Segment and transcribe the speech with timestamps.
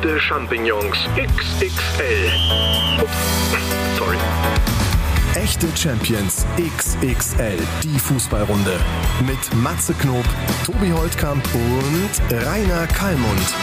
[0.00, 2.32] Echte Champignons XXL.
[3.02, 4.16] Ups, sorry.
[5.34, 8.80] Echte Champions XXL, die Fußballrunde.
[9.26, 10.24] Mit Matze Knob,
[10.64, 13.54] Tobi Holtkamp und Rainer Kallmund.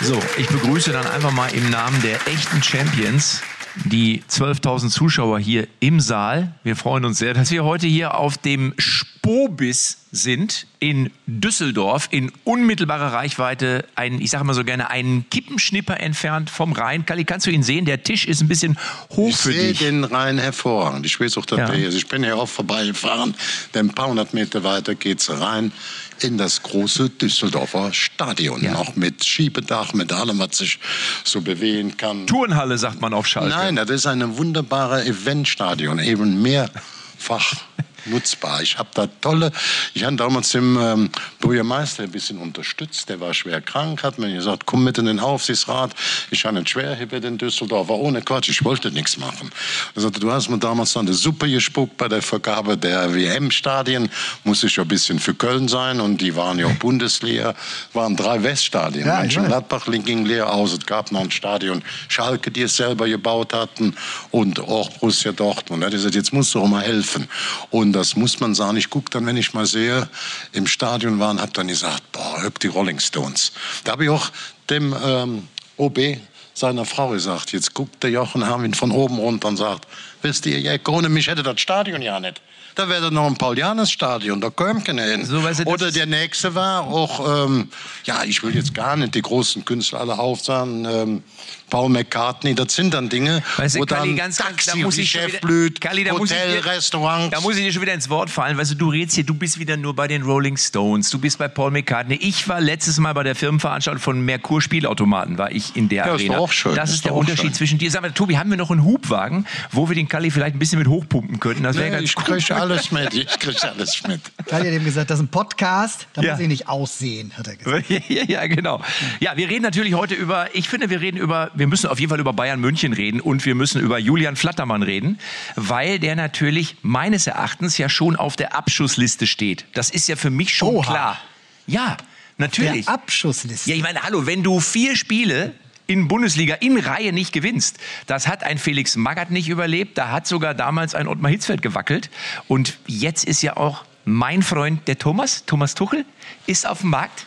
[0.00, 3.40] So, ich begrüße dann einfach mal im Namen der echten Champions
[3.84, 6.54] die 12.000 Zuschauer hier im Saal.
[6.64, 12.32] Wir freuen uns sehr, dass wir heute hier auf dem Spobis sind in Düsseldorf in
[12.44, 17.04] unmittelbarer Reichweite, ein, ich sage mal so gerne, einen Kippenschnipper entfernt vom Rhein.
[17.04, 17.84] Kalli, kannst du ihn sehen?
[17.84, 18.78] Der Tisch ist ein bisschen
[19.10, 19.72] hoch ich für dich.
[19.72, 21.04] Ich sehe den Rhein hervorragend.
[21.04, 21.68] Ich weiß auch, dass Ja.
[21.68, 21.94] ist.
[21.94, 23.34] Ich bin hier auch vorbeigefahren.
[23.74, 25.72] Denn ein paar hundert Meter weiter geht's rein
[26.20, 28.62] in das große Düsseldorfer Stadion.
[28.62, 28.72] Ja.
[28.72, 30.78] Noch mit Schiebedach, mit allem, was sich
[31.24, 32.26] so bewegen kann.
[32.26, 33.50] Turnhalle sagt man auf Schalke.
[33.50, 37.54] Nein, das ist ein wunderbares Eventstadion, eben mehrfach
[38.06, 38.62] nutzbar.
[38.62, 39.52] Ich habe da tolle,
[39.94, 44.32] ich habe damals den ähm, Bürgermeister ein bisschen unterstützt, der war schwer krank, hat mir
[44.32, 45.94] gesagt, komm mit in den Aufsichtsrat,
[46.30, 49.50] ich habe einen Schwerhebel in Düsseldorf, war ohne Quatsch, ich wollte nichts machen.
[49.94, 54.08] Er sagte, du hast mir damals dann eine Suppe gespuckt bei der Vergabe der WM-Stadien,
[54.44, 57.54] muss ich ja ein bisschen für Köln sein und die waren ja auch Bundesliga,
[57.92, 59.20] waren drei Weststadien, Ja.
[59.20, 60.72] Mönchengladbach ging leer aus.
[60.72, 63.94] Es gab noch ein Stadion Schalke, die es selber gebaut hatten
[64.30, 65.82] und auch Borussia Dortmund.
[65.82, 67.28] Er hat gesagt, jetzt musst du auch mal helfen.
[67.70, 68.76] Und das muss man sagen.
[68.76, 70.08] Ich gucke dann, wenn ich mal sehe,
[70.52, 73.52] im Stadion waren, habe dann gesagt, boah, hüb die Rolling Stones.
[73.84, 74.30] Da habe ich auch
[74.68, 76.18] dem ähm, OB
[76.54, 79.86] seiner Frau gesagt, jetzt guckt der Jochen Herwin von oben runter und sagt,
[80.22, 82.40] wisst ihr, ja, ohne mich hätte das Stadion ja nicht.
[82.76, 85.24] Da wäre noch ein Paul-Janus-Stadion, da kommt keiner hin.
[85.24, 87.68] So, weißt du, Oder ist- der nächste war auch, ähm,
[88.04, 91.22] ja, ich will jetzt gar nicht die großen Künstler alle aufsagen, ähm,
[91.70, 94.98] Paul McCartney, das sind dann Dinge, Weißt du, wo Kalli, dann ganz, ganz, da muss
[94.98, 97.30] ich wieder, blüht, Kalli, da muss ich Hotel, dir- Restaurants.
[97.34, 98.56] Da muss ich dir schon wieder ins Wort fallen.
[98.56, 101.38] Weißt du, du redest hier, du bist wieder nur bei den Rolling Stones, du bist
[101.38, 102.16] bei Paul McCartney.
[102.22, 106.14] Ich war letztes Mal bei der Firmenveranstaltung von Merkur Spielautomaten, war ich in der Ja,
[106.14, 106.34] ist Arena.
[106.36, 107.54] doch auch schön, Das ist, ist der Unterschied schön.
[107.54, 107.90] zwischen dir.
[107.90, 110.78] Sag mal, Tobi, haben wir noch einen Hubwagen, wo wir den Kalli vielleicht ein bisschen
[110.78, 111.64] mit hochpumpen könnten?
[111.64, 112.26] Das wäre nee, ganz ich gut.
[112.68, 114.20] kriege alles mit, ich kriege alles mit.
[114.46, 116.32] Da hat er dem gesagt, das ist ein Podcast, da Ja.
[116.32, 117.90] muss ich nicht aussehen, hat er gesagt.
[118.08, 118.82] ja, ja, genau.
[119.20, 122.10] Ja, wir reden natürlich heute über, ich finde, wir reden über, wir müssen auf jeden
[122.10, 125.18] Fall über Bayern München reden und wir müssen über Julian Flattermann reden,
[125.56, 129.64] weil der natürlich meines Erachtens ja schon auf der Abschussliste steht.
[129.74, 130.84] Das ist ja für mich schon Oha.
[130.90, 131.20] klar.
[131.66, 131.96] Ja,
[132.38, 132.86] natürlich.
[132.86, 133.70] Der Abschussliste.
[133.70, 135.52] Ja, ich meine, hallo, wenn du vier Spiele
[135.86, 140.26] in Bundesliga in Reihe nicht gewinnst, das hat ein Felix Magath nicht überlebt, da hat
[140.26, 142.10] sogar damals ein Ottmar Hitzfeld gewackelt.
[142.48, 146.04] Und jetzt ist ja auch mein Freund der Thomas, Thomas Tuchel,
[146.46, 147.26] ist auf dem Markt.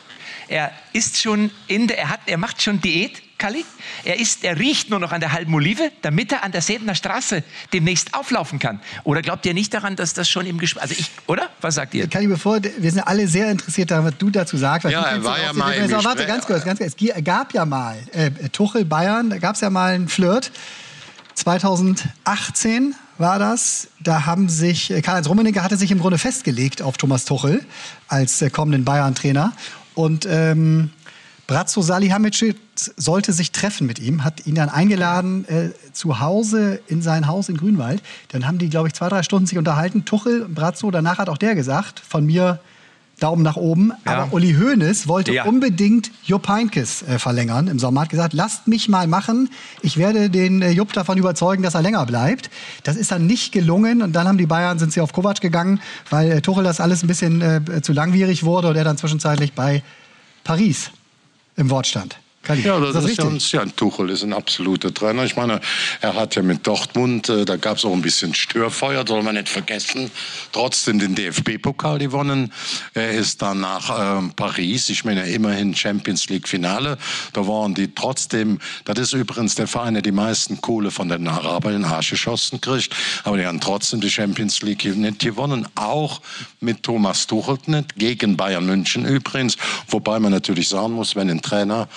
[0.49, 3.63] Er ist schon in der, er hat, er macht schon Diät, Kalli.
[4.03, 6.93] Er ist, er riecht nur noch an der halben Olive, damit er an der Säbener
[6.93, 8.81] Straße demnächst auflaufen kann.
[9.05, 11.49] Oder glaubt ihr nicht daran, dass das schon im Gespräch, also ich, oder?
[11.61, 12.07] Was sagt ihr?
[12.07, 14.89] Kann ich bevor, wir sind alle sehr interessiert daran, was du dazu sagst.
[14.89, 16.95] Ja, er war ja mal im Warte, ganz kurz, ganz kurz.
[16.99, 20.51] Es gab ja mal, äh, Tuchel Bayern, da gab es ja mal einen Flirt.
[21.35, 23.87] 2018 war das.
[24.01, 27.65] Da haben sich, äh, Karl-Heinz Rummenigge hatte sich im Grunde festgelegt auf Thomas Tuchel
[28.07, 29.53] als äh, kommenden Bayern-Trainer.
[29.99, 30.91] Und ähm,
[31.45, 32.55] Brazzo Salihamidzic
[32.95, 37.49] sollte sich treffen mit ihm, hat ihn dann eingeladen äh, zu Hause in sein Haus
[37.49, 38.01] in Grünwald.
[38.29, 40.05] Dann haben die, glaube ich, zwei, drei Stunden sich unterhalten.
[40.05, 42.61] Tuchel, Brazzo, danach hat auch der gesagt, von mir
[43.19, 43.91] Daumen nach oben.
[44.05, 44.13] Ja.
[44.17, 45.45] Aber Uli Hoeneß wollte Ja.
[45.45, 48.01] unbedingt Jupp Heynckes äh, verlängern im Sommer.
[48.01, 49.49] Hat gesagt, lasst mich mal machen.
[49.81, 52.49] Ich werde den äh, Jupp davon überzeugen, dass er länger bleibt.
[52.83, 54.01] Das ist dann nicht gelungen.
[54.01, 57.03] Und dann haben die Bayern, sind sie auf Kovac gegangen, weil äh, Tuchel das alles
[57.03, 59.83] ein bisschen äh, zu langwierig wurde und er dann zwischenzeitlich bei
[60.43, 60.91] Paris
[61.55, 62.17] im Wort stand.
[62.41, 63.51] Kalli, Ja, das, das ist, richtig?
[63.51, 65.23] ja ein Tuchel, ist ein absoluter Trainer.
[65.25, 65.59] Ich meine,
[66.01, 69.35] er hat ja mit Dortmund, äh, da gab es auch ein bisschen Störfeuer, soll man
[69.35, 70.09] nicht vergessen.
[70.51, 72.53] Trotzdem den DFB-Pokal gewonnen.
[72.93, 76.97] Er ist dann nach ähm, Paris, ich meine immerhin Champions League-Finale.
[77.33, 81.27] Da waren die trotzdem, das ist übrigens der Verein, der die meisten Kohle von den
[81.27, 82.95] Arabern in den Arsch geschossen kriegt.
[83.25, 85.67] Aber die haben trotzdem die Champions League nicht gewonnen.
[85.75, 86.21] Auch
[86.61, 89.57] mit Thomas Tuchel nicht, gegen Bayern München übrigens.
[89.87, 91.87] Wobei man natürlich sagen muss, wenn ein Trainer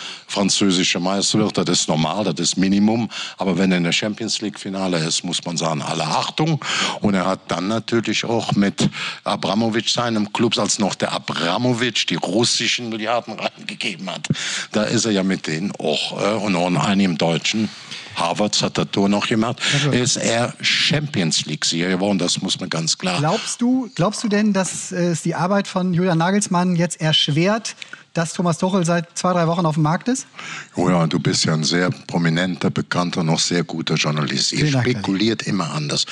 [0.42, 3.08] französischer Meister wird, das ist normal, das ist Minimum.
[3.38, 6.58] Aber wenn er in der Champions League Finale ist, muss man sagen, alle Achtung.
[7.00, 8.90] Und er hat dann natürlich auch mit
[9.22, 14.26] Abramovic seinem Club, als noch der Abramovic die russischen Milliarden reingegeben hat,
[14.72, 17.68] da ist er ja mit denen auch, äh, und auch in einem Deutschen,
[18.16, 19.60] Harvard hat das Tor noch gemacht,
[19.92, 24.52] ist er Champions League-Sieger geworden, das muss man ganz klar Glaubst du, glaubst du denn,
[24.52, 27.76] dass äh, es die Arbeit von Julian Nagelsmann jetzt erschwert,
[28.14, 30.26] dass Thomas Tuchel seit zwei, drei Wochen auf dem Markt ist?
[30.76, 34.53] Oh ja, du bist ja ein sehr prominenter, bekannter, noch sehr guter Journalist.
[34.53, 36.05] Ihr spekuliert immer anders.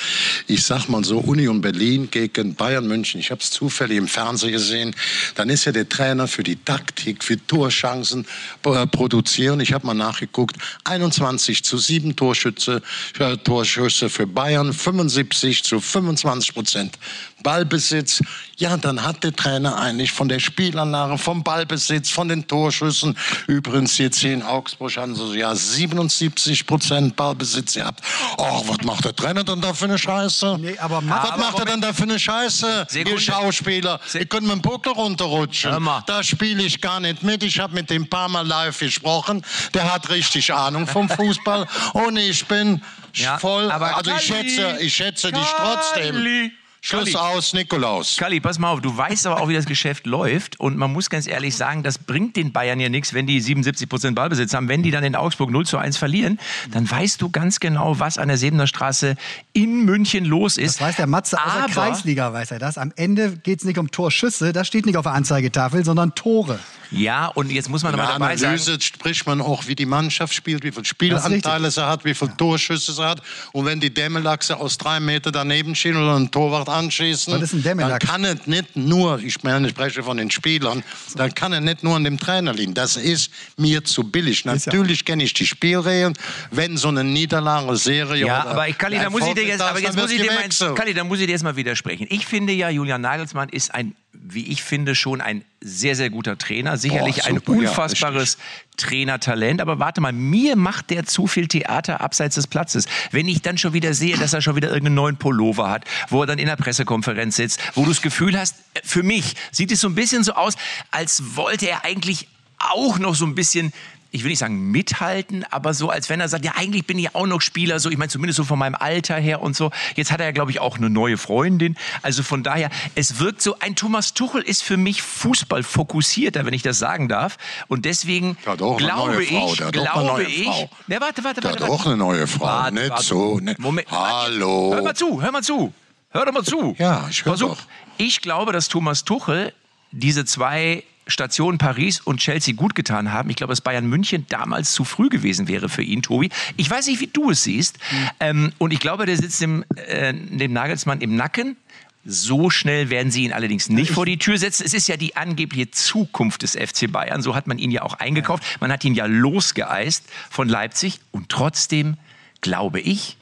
[0.47, 4.51] Ich sag mal so, Union Berlin gegen Bayern München, ich habe es zufällig im Fernsehen
[4.51, 4.95] gesehen,
[5.35, 8.25] dann ist ja der Trainer für die Taktik, für Torchancen
[8.63, 9.59] äh, produzieren.
[9.59, 12.81] Ich habe mal nachgeguckt, 21 zu 7 Torschütze,
[13.19, 16.97] äh, Torschüsse für Bayern, 75 zu 25 Prozent
[17.43, 18.21] Ballbesitz.
[18.57, 23.17] Ja, dann hat der Trainer eigentlich von der Spielanlage, vom Ballbesitz, von den Torschüssen.
[23.47, 28.01] Übrigens jetzt hier in Augsburg haben sie ja 77 Prozent Ballbesitz gehabt.
[28.37, 30.57] Oh, was macht der Trainer denn da für eine Scheiße?
[30.59, 32.87] Nee, aber was aber macht er denn da für eine Scheiße?
[32.89, 33.11] Sekunde.
[33.11, 35.87] Ihr Schauspieler, ihr könnt mit dem Buckel runterrutschen.
[36.05, 37.43] Da spiele ich gar nicht mit.
[37.43, 39.43] Ich habe mit dem paar Mal live gesprochen.
[39.73, 41.67] Der hat richtig Ahnung vom Fußball.
[41.93, 42.81] Und ich bin
[43.13, 46.51] Ja, voll, aber also ich schätze, ich schätze dich trotzdem.
[46.83, 47.11] Kalli.
[47.11, 47.35] Schluss Kalli.
[47.37, 48.17] aus, Nikolaus.
[48.17, 50.59] Kali, pass mal auf, du weißt aber auch, wie das Geschäft läuft.
[50.59, 53.87] Und man muss ganz ehrlich sagen, das bringt den Bayern ja nichts, wenn die 77
[53.87, 54.67] Prozent Ballbesitz haben.
[54.67, 56.39] Wenn die dann in Augsburg 0 zu 1 verlieren,
[56.71, 59.15] dann weißt du ganz genau, was an der Sebener Straße
[59.53, 60.79] in München los ist.
[60.79, 62.79] Das weiß der Matze aus der Aber- Kreisliga, weiß er das.
[62.79, 66.59] Am Ende geht es nicht um Torschüsse, das steht nicht auf der Anzeigetafel, sondern Tore.
[66.93, 69.75] Ja, und jetzt muss man In aber der dabei sagen, Analyse spricht man auch, wie
[69.75, 73.21] die Mannschaft spielt, wie viele Spielanteile sie hat, wie viele Torschüsse sie hat.
[73.53, 78.23] Und wenn die Dämmelachse aus drei Meter daneben stehen oder einen Torwart anschießen, dann kann
[78.23, 80.83] es nicht nur, ich meine, ich spreche von den Spielern,
[81.15, 82.73] dann kann es nicht nur an dem Trainer liegen.
[82.73, 84.45] Das ist mir zu billig.
[84.45, 86.13] Natürlich kenne ich die Spielregeln.
[86.51, 89.61] Wenn so eine Niederlage, Serie Ja, oder aber ich, Kalli, da muss ich dir jetzt,
[89.61, 90.75] aber jetzt dann muss ich dir mal.
[90.75, 92.07] Kalli, da muss ich dir jetzt mal widersprechen.
[92.09, 96.37] Ich finde ja, Julian Nagelsmann ist ein, wie ich finde, schon ein sehr, sehr guter
[96.37, 96.77] Trainer.
[96.77, 98.37] Sicherlich Boah, ein super, ja, unfassbares
[98.77, 99.61] Trainertalent.
[99.61, 102.85] Aber warte mal, mir macht der zu viel Theater abseits des Platzes.
[103.11, 106.21] Wenn ich dann schon wieder sehe, dass er schon wieder irgendeinen neuen Pullover hat, wo
[106.21, 109.71] er dann in der Pressekonferenz sitzt, wo du das Gefühl hast, äh, für mich sieht
[109.71, 110.55] es so ein bisschen so aus,
[110.91, 113.73] als wollte er eigentlich auch noch so ein bisschen
[114.11, 117.15] ich will nicht sagen mithalten, aber so, als wenn er sagt, ja, eigentlich bin ich
[117.15, 119.71] auch noch Spieler, so, ich meine, zumindest so von meinem Alter her und so.
[119.95, 121.77] Jetzt hat er ja, glaube ich, auch eine neue Freundin.
[122.01, 126.53] Also von daher, es wirkt so, ein Thomas Tuchel ist für mich Fußball fokussierter, wenn
[126.53, 127.37] ich das sagen darf.
[127.69, 130.69] Und deswegen Der glaube ich, der glaube neue ich, Frau.
[130.87, 131.63] Ne, warte, warte, Der warte.
[131.63, 132.45] hat auch eine neue Frau.
[132.45, 133.03] Warte, nicht warte.
[133.03, 133.39] so.
[133.39, 133.55] Ne?
[133.59, 133.87] Moment.
[133.91, 134.71] Hallo.
[134.73, 135.73] Hör mal zu, hör mal zu.
[136.09, 136.75] Hör doch mal zu.
[136.77, 137.49] Ja, ich hör Pass auf.
[137.59, 137.63] doch.
[137.97, 139.53] Ich glaube, dass Thomas Tuchel
[139.91, 143.29] diese zwei Stationen Paris und Chelsea gut getan haben.
[143.29, 146.29] Ich glaube, dass Bayern München damals zu früh gewesen wäre für ihn, Tobi.
[146.57, 147.79] Ich weiß nicht, wie du es siehst.
[148.19, 151.57] Ähm, und ich glaube, der sitzt dem, äh, dem Nagelsmann im Nacken.
[152.03, 154.63] So schnell werden sie ihn allerdings nicht vor die Tür setzen.
[154.65, 157.21] Es ist ja die angebliche Zukunft des FC Bayern.
[157.21, 158.43] So hat man ihn ja auch eingekauft.
[158.59, 160.99] Man hat ihn ja losgeeist von Leipzig.
[161.11, 161.97] Und trotzdem
[162.41, 163.17] glaube ich,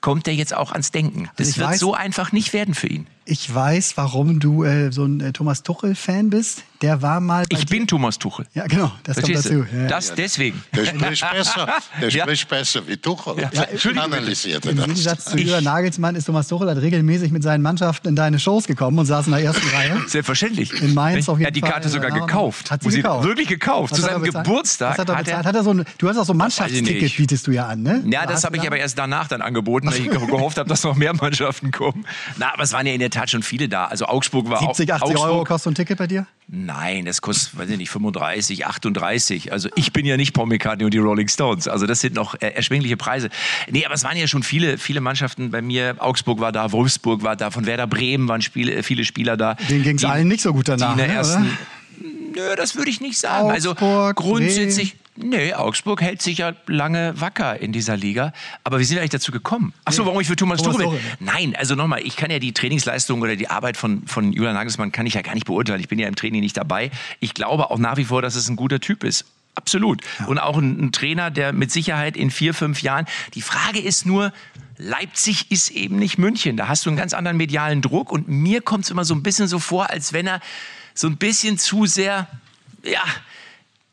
[0.00, 1.28] kommt er jetzt auch ans Denken.
[1.36, 3.06] Das Also wird weiß- so einfach nicht werden für ihn.
[3.30, 6.62] Ich weiß, warum du äh, so ein äh, Thomas Tuchel-Fan bist.
[6.80, 8.46] Der war mal Ich bin Thomas Tuchel.
[8.54, 9.76] Ja, genau, das Verstehst kommt dazu.
[9.76, 9.86] Ja.
[9.88, 10.62] Das deswegen.
[10.74, 11.68] Der spricht besser.
[12.00, 12.22] Der Ja.
[12.22, 13.34] spricht besser wie Tuchel.
[13.52, 14.04] Ja, Entschuldigung.
[14.12, 14.86] Analysiert er Im das.
[14.86, 18.64] Gegensatz zu Julian Nagelsmann ist Thomas Tuchel halt regelmäßig mit seinen Mannschaften in deine Shows
[18.66, 20.00] gekommen und saß in der ersten Reihe.
[20.06, 20.72] Selbstverständlich.
[20.80, 21.70] In Mainz auf jeden Er hat die Fall.
[21.72, 22.70] Karte sogar Ja, gekauft.
[22.70, 23.24] Hat sie ich- gekauft.
[23.26, 23.90] Wirklich gekauft.
[23.92, 24.22] Was Zu hat seinem?
[24.22, 25.44] Geburtstag hat er hat er-?
[25.44, 28.04] Hat er so ein, du hast auch so ein Mannschaftsticket, bietest du ja an, ne?
[28.06, 30.94] Ja, das habe ich aber erst danach dann angeboten, weil ich gehofft habe, dass noch
[30.94, 32.06] mehr Mannschaften kommen.
[32.38, 33.86] Na, aber es waren ja in der Tat schon viele da.
[33.86, 36.26] Also Augsburg war 70, 80 Augsburg, Euro kostet ein Ticket bei dir?
[36.46, 39.52] Nein, das kostet, weiß ich nicht, 35, 38.
[39.52, 41.68] Also ich bin ja nicht Paul McCartney und die Rolling Stones.
[41.68, 43.28] Also das sind noch erschwingliche Preise.
[43.70, 45.96] Nee, aber es waren ja schon viele, viele Mannschaften bei mir.
[45.98, 49.54] Augsburg war da, Wolfsburg war da, von Werder Bremen waren Spiele, äh, viele Spieler da.
[49.68, 51.56] Denen ging es allen nicht so gut danach, die in der ne, ersten, oder?
[52.36, 53.50] Nö, das würde ich nicht sagen.
[53.50, 58.32] Augsburg, also grundsätzlich, nee, Augsburg hält sich ja lange wacker in dieser Liga.
[58.64, 59.72] Aber wie sind wir eigentlich dazu gekommen?
[59.84, 60.98] Ach so, warum ich für Thomas, Thomas Tuchel bin?
[60.98, 61.16] Tuchel.
[61.20, 64.92] Nein, also nochmal, ich kann ja die Trainingsleistung oder die Arbeit von, von Julian Nagelsmann
[64.92, 65.80] kann ich ja gar nicht beurteilen.
[65.80, 66.90] Ich bin ja im Training nicht dabei.
[67.20, 69.24] Ich glaube auch nach wie vor, dass es ein guter Typ ist.
[69.54, 70.02] Absolut.
[70.26, 73.06] Und auch ein, ein Trainer, der mit Sicherheit in vier, fünf Jahren.
[73.34, 74.32] Die Frage ist nur,
[74.76, 76.56] Leipzig ist eben nicht München.
[76.56, 78.12] Da hast du einen ganz anderen medialen Druck.
[78.12, 80.40] Und mir kommt es immer so ein bisschen so vor, als wenn er
[80.94, 82.28] so ein bisschen zu sehr,
[82.84, 83.02] ja,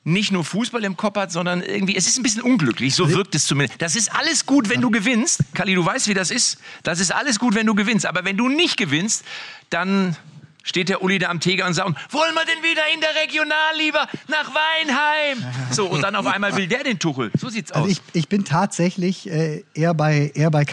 [0.06, 3.34] nicht nur Fußball im Kopf hat, sondern irgendwie, es ist ein bisschen unglücklich, so wirkt
[3.34, 3.82] es zumindest.
[3.82, 5.40] Das ist alles gut, wenn du gewinnst.
[5.54, 6.60] Kali, du weißt, wie das ist.
[6.84, 8.06] Das ist alles gut, wenn du gewinnst.
[8.06, 9.26] Aber wenn du nicht gewinnst,
[9.72, 10.16] dann
[10.64, 14.08] steht der Uli da am Teger und sagt, wollen wir denn wieder in der Regionalliga
[14.28, 15.44] nach Weinheim?
[15.72, 17.32] So, und dann auf einmal will der den Tuchel.
[17.36, 17.84] So sieht's aus.
[17.84, 20.66] Also ich, ich bin tatsächlich äh, eher bei eher bei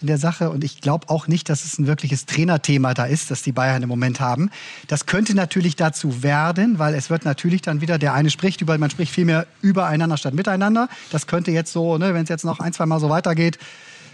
[0.00, 3.30] in der Sache und ich glaube auch nicht, dass es ein wirkliches Trainerthema da ist,
[3.30, 4.50] das die Bayern im Moment haben.
[4.86, 8.78] Das könnte natürlich dazu werden, weil es wird natürlich dann wieder der eine spricht über,
[8.78, 10.88] man spricht viel mehr übereinander statt miteinander.
[11.10, 13.58] Das könnte jetzt so, ne, wenn es jetzt noch ein, zwei Mal so weitergeht,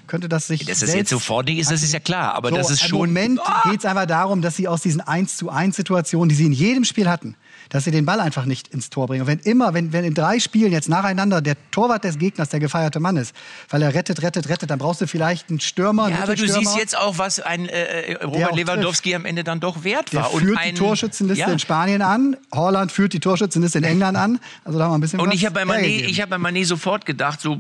[0.07, 2.35] könnte das sich Dass das jetzt sofort ist, das ist ja klar.
[2.35, 2.99] Aber so, das ist Im schon.
[2.99, 3.62] Moment Ah!
[3.71, 6.53] geht es einfach darum, dass sie aus diesen 1 zu 1 Situationen, die sie in
[6.53, 7.37] jedem Spiel hatten,
[7.68, 9.23] dass sie den Ball einfach nicht ins Tor bringen.
[9.23, 12.61] Und wenn immer, wenn, wenn in drei Spielen jetzt nacheinander der Torwart des Gegners der
[12.61, 13.35] gefeierte Mann ist,
[13.68, 16.04] weil er rettet, rettet, rettet, dann brauchst du vielleicht einen Stürmer.
[16.04, 19.44] einen Ja, aber du siehst jetzt auch, was ein äh, auch Robert Lewandowski am Ende
[19.44, 20.30] dann doch wert Der war.
[20.30, 21.52] führt ein, die Torschützenliste ja.
[21.52, 22.37] in Spanien an.
[22.52, 24.40] Holland führt die Torschützenliste in England an.
[24.64, 27.40] Also da haben wir ein bisschen Und ich habe bei ich bei Mané sofort gedacht,
[27.40, 27.59] so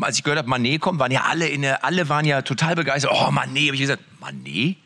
[0.00, 2.74] als ich gehört habe, Mané kommt, waren ja alle in der, alle waren ja total
[2.74, 3.10] begeistert.
[3.12, 4.76] Oh Mané, habe ich gesagt, Mané?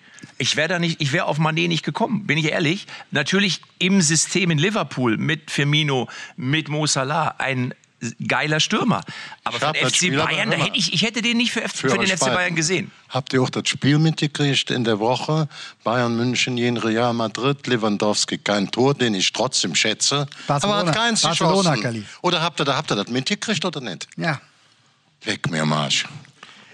[0.41, 2.87] Ich wäre da nicht, ich wäre auf Mané nicht gekommen, bin ich ehrlich.
[3.11, 7.75] Natürlich im System in Liverpool mit Firmino, mit Mo Salah ein
[8.27, 9.03] geiler Stürmer.
[9.45, 11.63] Aber Ich hab das FC Spiel aber Bayern, hätte ich, ich hätte den nicht für,
[11.63, 12.35] F- für, den euch FC beiden.
[12.35, 12.91] Bayern gesehen.
[13.11, 15.47] Habt ihr auch das Spiel mitgekriegt in der Woche?
[15.85, 20.27] Bayern München gegen Real Madrid, Lewandowski kein Tor, den ich trotzdem schätze.
[20.47, 21.83] Barcelona- aber hat keins Barcelona, geschossen.
[21.83, 22.05] Kali.
[22.23, 24.09] Oder habt ihr, da- habt ihr das mitgekriegt oder nicht?
[24.17, 24.41] ja.
[25.23, 26.07] Weg mir Marsch.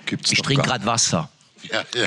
[0.05, 1.29] Gibt's Ich trinke gerade Wasser.
[1.63, 2.07] Ja, ja.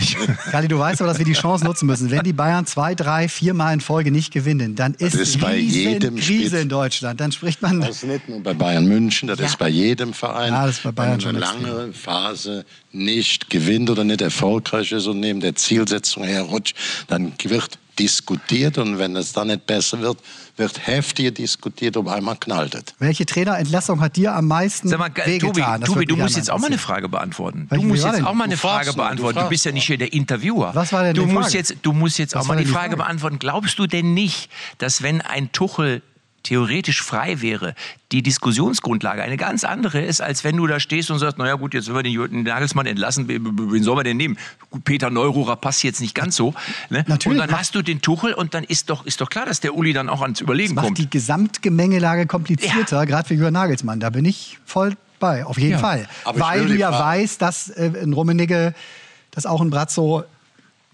[0.51, 2.11] Kali, du weißt aber, dass wir die Chance nutzen müssen.
[2.11, 5.55] Wenn die Bayern zwei, drei, viermal in Folge nicht gewinnen, dann ist, Das ist bei
[5.55, 7.19] riesen jedem Krise Spiel- in Deutschland.
[7.19, 7.81] Dann spricht man.
[7.81, 9.45] Das ist nicht nur bei Bayern München, das Ja.
[9.47, 10.53] ist bei jedem Verein.
[10.53, 14.21] Ja, das ist bei Bayern Wenn man schon eine lange Phase nicht gewinnt oder nicht
[14.21, 16.75] erfolgreich ist und neben der Zielsetzung herrutscht,
[17.07, 20.17] dann wird diskutiert und wenn es dann nicht besser wird,
[20.55, 22.83] wird heftiger diskutiert und einmal knallt es.
[22.99, 25.81] Welche Trainerentlassung hat dir am meisten Sag mal, Tobi, wehgetan?
[25.81, 26.77] Tobi würde du musst jetzt auch mal eine.
[26.77, 27.67] Frage beantworten.
[27.69, 28.25] Welche- Du musst jetzt denn?
[28.25, 29.39] auch mal eine Frage du beantworten.
[29.39, 30.71] Du bist ja nicht hier der Interviewer.
[30.73, 31.57] Was war denn du die musst Frage?
[31.57, 32.97] jetzt, du musst jetzt Was auch mal die Frage Frage?
[32.97, 33.39] beantworten.
[33.39, 36.01] Glaubst du denn nicht, dass wenn ein Tuchel
[36.43, 37.75] theoretisch frei wäre,
[38.11, 41.73] die Diskussionsgrundlage eine ganz andere ist, als wenn du da stehst und sagst, naja gut,
[41.73, 44.37] jetzt will wir den Jürgen Nagelsmann entlassen, wen sollen wir denn nehmen?
[44.71, 46.53] Gut, Peter Neururer passt jetzt nicht ganz so.
[46.89, 47.03] Ne?
[47.07, 49.59] Natürlich und dann hast du den Tuchel und dann ist doch, ist doch klar, dass
[49.59, 50.97] der Uli dann auch ans Überlegen macht kommt.
[50.97, 53.99] die Gesamtgemengelage komplizierter, gerade für Jürgen Nagelsmann.
[53.99, 55.77] Da bin ich voll bei, auf jeden Ja.
[55.79, 56.07] Fall.
[56.23, 58.73] Aber Weil du ja Frage- weißt, dass äh, ein Rummenigge,
[59.31, 60.23] dass auch ein Brazzo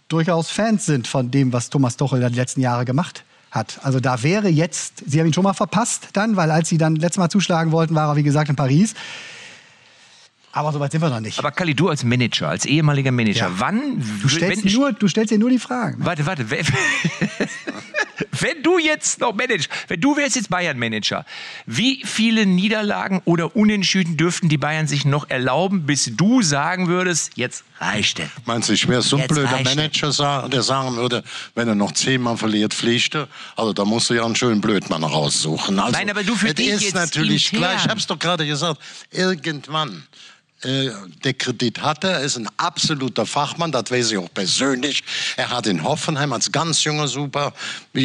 [0.07, 3.25] durchaus Fans sind von dem, was Thomas Tuchel die letzten Jahre gemacht hat.
[3.55, 6.95] Also da wäre jetzt, Sie haben ihn schon mal verpasst dann, weil als Sie dann
[6.95, 8.93] letztes Mal zuschlagen wollten, war er wie gesagt in Paris.
[10.57, 11.37] Aber so weit sind wir noch nicht.
[11.37, 13.51] Aber Kali, du als Manager, als ehemaliger Manager, Ja.
[13.59, 14.01] wann...
[14.21, 15.99] du, stellst wenn- nur, du stellst dir nur die Fragen.
[15.99, 16.05] ne?
[16.05, 16.49] Warte, warte.
[16.49, 16.65] Wenn,
[18.39, 21.25] wenn du jetzt noch Manager, wenn du wärst jetzt Bayern-Manager,
[21.65, 27.33] wie viele Niederlagen oder Unentschieden dürften die Bayern sich noch erlauben, bis du sagen würdest,
[27.35, 28.29] jetzt reicht es?
[28.45, 31.23] Meinst du, ich wäre so ein Jetzt blöder Manager, der sagen würde,
[31.55, 33.27] wenn er noch zehnmal verliert, fliegt er.
[33.57, 35.77] Also da musst du ja einen schönen Blödmann raussuchen.
[35.79, 37.71] Also, Nein, aber du für es dich ist jetzt natürlich intern.
[37.71, 38.79] klar, ich hab's doch gerade gesagt,
[39.11, 40.03] irgendwann.
[40.65, 40.91] Äh,
[41.23, 45.03] Der Kredit hatte, er ist ein absoluter Fachmann, das weiß ich auch persönlich.
[45.37, 47.53] Er hat in Hoffenheim als ganz junger super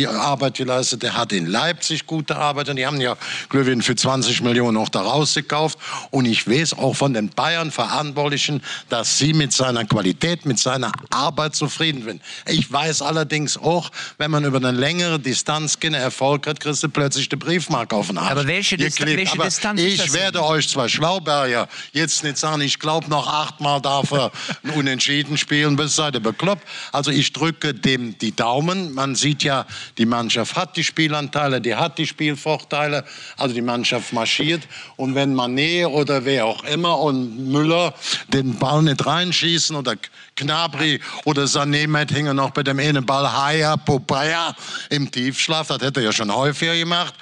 [0.08, 1.02] Arbeit geleistet.
[1.04, 3.16] Er hat in Leipzig gute Arbeit und die haben ja
[3.48, 5.78] Glöwin für 20 Millionen auch da rausgekauft.
[6.10, 11.54] Und ich weiß auch von den Bayern-Verantwortlichen, dass sie mit seiner Qualität, mit seiner Arbeit
[11.56, 12.22] zufrieden sind.
[12.46, 16.88] Ich weiß allerdings auch, wenn man über eine längere Distanz keine Erfolg hat, kriegst du
[16.88, 18.30] plötzlich die Briefmarke auf den Arsch.
[18.30, 22.49] Aber welche Dist- welche Aber Distanz ist Ich werde euch zwar Schlauberger jetzt nicht sagen,
[22.58, 24.32] ich glaube noch achtmal darf er
[24.74, 26.66] Unentschieden spielen, bis seid ihr bekloppt.
[26.92, 28.94] Also ich drücke dem die Daumen.
[28.94, 29.66] Man sieht ja,
[29.98, 33.04] die Mannschaft hat die Spielanteile, die hat die Spielvorteile.
[33.36, 34.62] Also die Mannschaft marschiert.
[34.96, 37.94] Und wenn Mané oder wer auch immer und Müller
[38.28, 39.96] den Ball nicht reinschießen oder
[40.36, 44.54] Knabri oder Sané mit hingen noch bei dem einen Ball Haya, Popaya
[44.88, 47.14] im Tiefschlaf, das hätte er ja schon häufiger gemacht.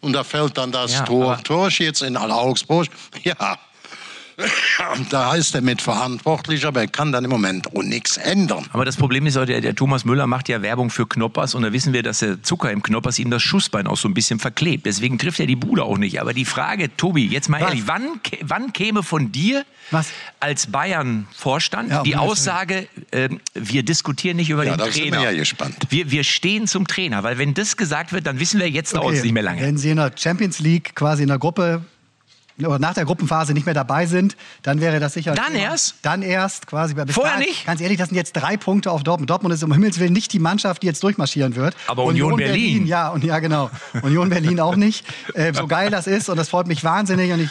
[0.00, 2.88] Und da fällt dann das Ja, Tor, Tor jetzt in Augsburg.
[3.22, 3.58] Ja,
[5.10, 8.66] da heißt er mitverantwortlich, aber er kann dann im Moment auch nichts ändern.
[8.72, 11.72] Aber das Problem ist, der, der Thomas Müller macht ja Werbung für Knoppers und da
[11.72, 14.86] wissen wir, dass der Zucker im Knoppers ihm das Schussbein auch so ein bisschen verklebt.
[14.86, 16.20] Deswegen trifft er die Bude auch nicht.
[16.20, 17.68] Aber die Frage, Tobi, jetzt mal Was?
[17.68, 20.08] ehrlich, wann, wann käme von dir Was?
[20.40, 25.20] als Bayern-Vorstand Ja, die Aussage, ähm, wir diskutieren nicht über Ja, den da sind Trainer?
[25.22, 25.76] wir ja gespannt.
[25.90, 29.12] Wir, wir stehen zum Trainer, weil wenn das gesagt wird, dann wissen wir, jetzt dauert
[29.14, 29.60] es Okay, nicht mehr lange.
[29.62, 31.82] Wenn Sie in der Champions League quasi in der Gruppe
[32.58, 35.34] oder nach der Gruppenphase nicht mehr dabei sind, dann wäre das sicher.
[35.34, 35.58] Dann Thema.
[35.64, 35.96] erst?
[36.02, 36.94] Dann erst quasi.
[36.94, 37.66] Bis Vorher dahin- nicht?
[37.66, 39.28] Ganz ehrlich, das sind jetzt drei Punkte auf Dortmund.
[39.30, 41.74] Dortmund ist um Himmels Willen nicht die Mannschaft, die jetzt durchmarschieren wird.
[41.88, 42.86] Aber Union Berlin.
[42.86, 43.70] Ja, und ja genau.
[44.02, 45.04] Union Berlin auch nicht.
[45.34, 47.50] Äh, so geil das ist und das freut mich wahnsinnig und ich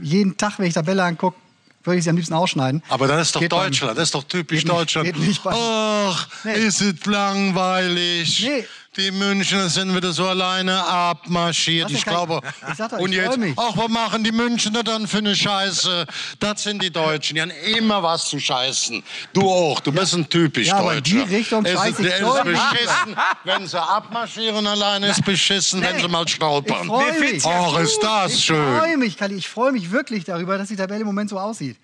[0.00, 1.36] jeden Tag, wenn ich Tabelle angucke,
[1.84, 2.82] würde ich sie am liebsten ausschneiden.
[2.90, 5.06] Aber das ist doch Geht beim- Deutschland, das ist doch typisch geht nicht- Deutschland.
[5.06, 6.52] geht nicht Ach, Nee.
[6.54, 8.42] ist es langweilig.
[8.46, 8.64] Nee.
[8.96, 11.92] Die Münchner sind wieder so alleine abmarschiert.
[11.92, 12.40] Ich ja glaube.
[12.72, 16.06] Ich doch, und ich jetzt, ach, was machen die Münchner dann für eine Scheiße?
[16.40, 17.36] Das sind die Deutschen.
[17.36, 19.00] Die haben immer was zu scheißen.
[19.32, 19.78] Du auch.
[19.78, 21.24] Du bist ein typisch Ja, aber in Deutscher.
[21.24, 25.06] die Richtung es ist, ich es ist beschissen, wenn sie abmarschieren alleine.
[25.06, 26.88] ist beschissen, wenn sie mal Ich stolpern.
[26.88, 27.44] freue mich.
[27.46, 28.76] Ach, ist das Ich schön.
[28.78, 29.36] freue mich, Kalli.
[29.36, 31.76] Ich freue mich wirklich darüber, dass die Tabelle im Moment so aussieht.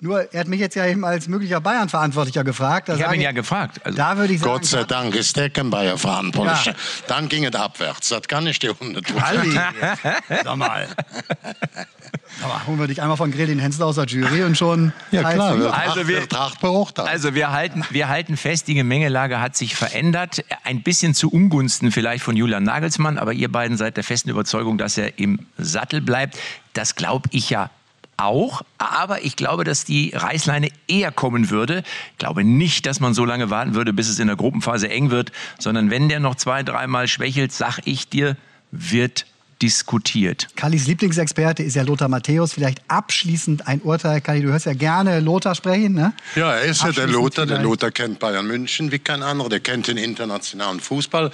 [0.00, 2.88] Nur, er hat mich jetzt ja eben als möglicher Bayern-Verantwortlicher gefragt.
[2.90, 3.80] Da Ich habe ihn ja gefragt.
[3.84, 6.64] Also, Da würde ich sagen, Gott sei Dank ist der kein Bayer verantwortlich.
[6.66, 6.74] Ja.
[7.06, 8.08] Dann ging es abwärts.
[8.10, 9.00] Das kann ich dir tun.
[9.16, 9.58] Kalli,
[10.44, 10.88] sag mal.
[12.66, 14.92] Holen wir dich einmal von Grill den Hensler aus der Jury und schon.
[15.12, 17.08] Ja klar, wird Also also wir- wir, Tracht beurteilt.
[17.08, 20.44] Also wir halten, wir halten fest, die Gemengelage hat sich verändert.
[20.64, 24.76] Ein bisschen zu Ungunsten vielleicht von Julian Nagelsmann, aber ihr beiden seid der festen Überzeugung,
[24.76, 26.36] dass er im Sattel bleibt.
[26.72, 27.70] Das glaube ich ja
[28.16, 31.82] auch, aber ich glaube, dass die Reißleine eher kommen würde.
[32.12, 35.10] Ich glaube nicht, dass man so lange warten würde, bis es in der Gruppenphase eng
[35.10, 38.36] wird, sondern wenn der noch zwei, dreimal schwächelt, sag ich dir,
[38.70, 39.26] wird
[39.64, 40.48] diskutiert.
[40.56, 42.52] Kallis Lieblingsexperte ist ja Lothar Matthäus.
[42.52, 44.20] Vielleicht abschließend ein Urteil.
[44.20, 46.12] Kalli, du hörst ja gerne Lothar sprechen, ne?
[46.36, 47.46] Ja, er ist ja der Lothar.
[47.46, 47.62] Der.
[47.62, 49.48] Lothar kennt Bayern München wie kein anderer.
[49.48, 51.30] Der kennt den internationalen Fußball.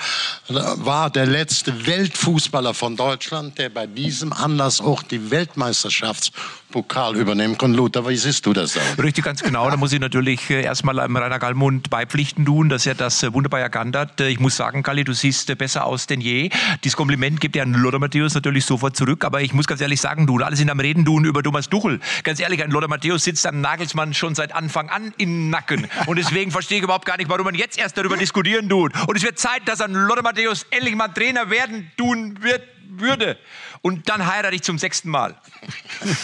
[0.48, 7.76] War der letzte Weltfußballer von Deutschland, der bei diesem Anlass auch die Weltmeisterschaftspokal übernehmen konnte.
[7.78, 8.76] Lothar, wie siehst du das?
[8.76, 9.02] Auch?
[9.02, 9.68] Richtig, ganz genau.
[9.68, 13.32] Da muss ich natürlich äh, erstmal einem Rainer Gallmund beipflichten tun, dass er das äh,
[13.32, 14.20] wunderbar erkannt hat.
[14.20, 16.50] Äh, Ich muss sagen, Kalli, du siehst besser aus denn je.
[16.84, 19.24] Dieses Kompliment gibt er an Lothar Matthäus natürlich sofort zurück.
[19.24, 22.00] Aber ich muss ganz ehrlich sagen, du, alle sind am Reden tun über Thomas Duchel.
[22.22, 25.86] Ganz ehrlich, ein Lothar Matthäus sitzt am Nagelsmann schon seit Anfang an im Nacken.
[26.06, 28.92] Und deswegen verstehe ich überhaupt gar nicht, warum man jetzt erst darüber diskutieren tut.
[29.06, 33.38] Und es wird Zeit, dass ein Lothar Matthäus endlich mal Trainer werden tun wird, würde.
[33.82, 35.34] Und dann heirate ich zum sechsten Mal.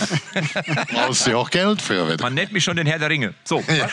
[0.93, 2.07] Brauchst du auch Geld für?
[2.07, 2.23] Wieder.
[2.23, 3.35] Man nennt mich schon den Herr der Ringe.
[3.45, 3.63] So.
[3.67, 3.93] was?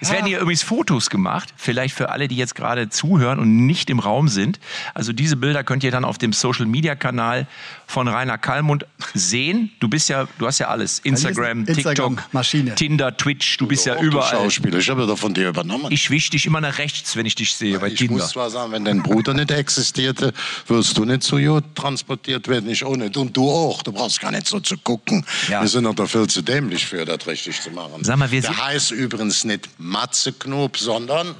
[0.00, 3.88] Es werden hier übrigens Fotos gemacht, vielleicht für alle, die jetzt gerade zuhören und nicht
[3.90, 4.58] im Raum sind.
[4.94, 7.46] Also diese Bilder könnt ihr dann auf dem Social Media Kanal
[7.86, 9.70] von Rainer Kallmund sehen.
[9.80, 10.98] Du bist ja, du hast ja alles.
[11.00, 12.74] Instagram, eine TikTok, Instagram-Maschine.
[12.74, 14.30] Tinder, Twitch, du bist ja Auch du überall.
[14.30, 14.78] Schauspieler.
[14.78, 15.86] Ich habe das von dir übernommen.
[15.90, 18.14] Ich wisch dich immer nach rechts, wenn ich dich sehe bei Ich Tinder.
[18.14, 20.32] muss zwar sagen, wenn dein Bruder nicht existierte,
[20.66, 23.16] würdest du nicht zu Jod transportiert werden, ich auch nicht.
[23.16, 23.82] Und du auch.
[23.82, 25.24] Du brauchst gar nicht so zu gucken.
[25.48, 25.62] Ja.
[25.62, 28.02] Wir sind doch da viel zu dämlich für, das richtig zu machen.
[28.02, 31.34] Sag mal, wir Der heißt übrigens nicht Matze Knob, sondern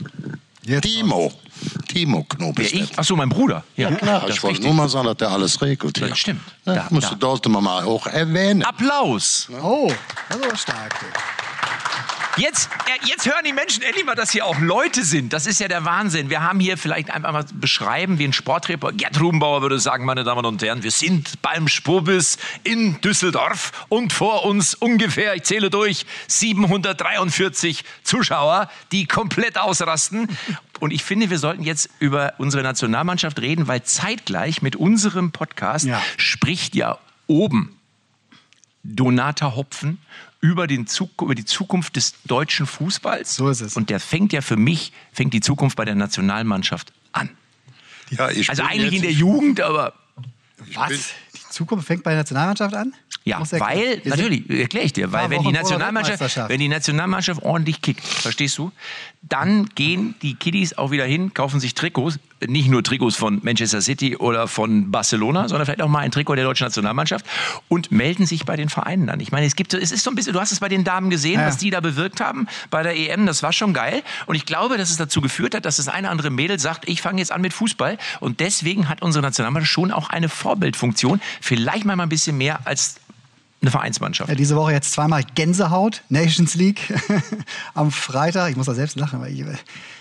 [0.63, 1.33] Jetzt Timo.
[1.89, 2.99] Timo Knob Ja, ist ich, das.
[2.99, 3.63] ach so, mein Bruder.
[3.77, 6.09] Ja, Klar, das ich wollte nur mal sagen, dass der alles regelt hier.
[6.09, 6.41] Das stimmt.
[6.65, 7.11] Ja, Da- musst da.
[7.11, 8.63] du dort mal auch erwähnen.
[8.63, 9.49] Applaus.
[9.63, 9.91] Oh,
[10.29, 11.01] das ist aber stark.
[11.01, 11.07] du.
[12.37, 12.69] Jetzt,
[13.05, 15.33] jetzt hören die Menschen endlich mal, dass hier auch Leute sind.
[15.33, 16.29] Das ist ja der Wahnsinn.
[16.29, 20.23] Wir haben hier vielleicht einfach mal beschreiben, wie ein Sportreporter, Gerd Rubenbauer würde sagen, meine
[20.23, 25.71] Damen und Herren, wir sind beim Spurbis in Düsseldorf und vor uns ungefähr, ich zähle
[25.71, 30.29] durch, 743 Zuschauer, die komplett ausrasten.
[30.81, 35.87] Und ich finde, wir sollten jetzt über unsere Nationalmannschaft reden, weil zeitgleich mit unserem Podcast
[35.87, 36.03] Ja.
[36.19, 37.73] spricht ja oben
[38.83, 39.99] Donata Hopfen
[40.41, 43.35] über, den Zuk über die Zukunft des deutschen Fußballs.
[43.37, 43.77] So ist es.
[43.77, 47.31] Und der fängt ja für mich, fängt die Zukunft bei der Nationalmannschaft an.
[48.11, 49.95] Ja, ich Also eigentlich in der Jugend, aber
[50.75, 50.89] Was?
[50.89, 51.01] bin-
[51.57, 52.93] Zukunft fängt bei der Nationalmannschaft an?
[53.25, 58.05] ja, weil, natürlich, erkläre ich dir, weil wenn die, Nationalmannschaft, wenn die Nationalmannschaft ordentlich kickt,
[58.05, 58.71] verstehst du,
[59.23, 63.81] dann gehen die Kiddies auch wieder hin, kaufen sich Trikots, nicht nur Trikots von Manchester
[63.81, 67.25] City oder von Barcelona, sondern vielleicht auch mal ein Trikot der deutschen Nationalmannschaft
[67.69, 69.19] und melden sich bei den Vereinen an.
[69.21, 71.11] Ich meine, es gibt, es ist so ein bisschen, du hast es bei den Damen
[71.11, 71.47] gesehen, Ja.
[71.47, 74.03] was die da bewirkt haben bei der EM, das war schon geil.
[74.27, 77.01] Und ich glaube, dass es dazu geführt hat, dass das eine andere Mädel sagt, ich
[77.03, 77.97] fange jetzt an mit Fußball.
[78.21, 81.21] Und deswegen hat unsere Nationalmannschaft schon auch eine Vorbildfunktion.
[81.47, 82.97] Vielleicht mal ein bisschen mehr als
[83.63, 84.29] eine Vereinsmannschaft.
[84.29, 86.93] Ja, diese Woche jetzt zweimal Gänsehaut, Nations League
[87.75, 88.51] am Freitag.
[88.51, 89.55] Ich muss da selbst lachen, weil ich äh,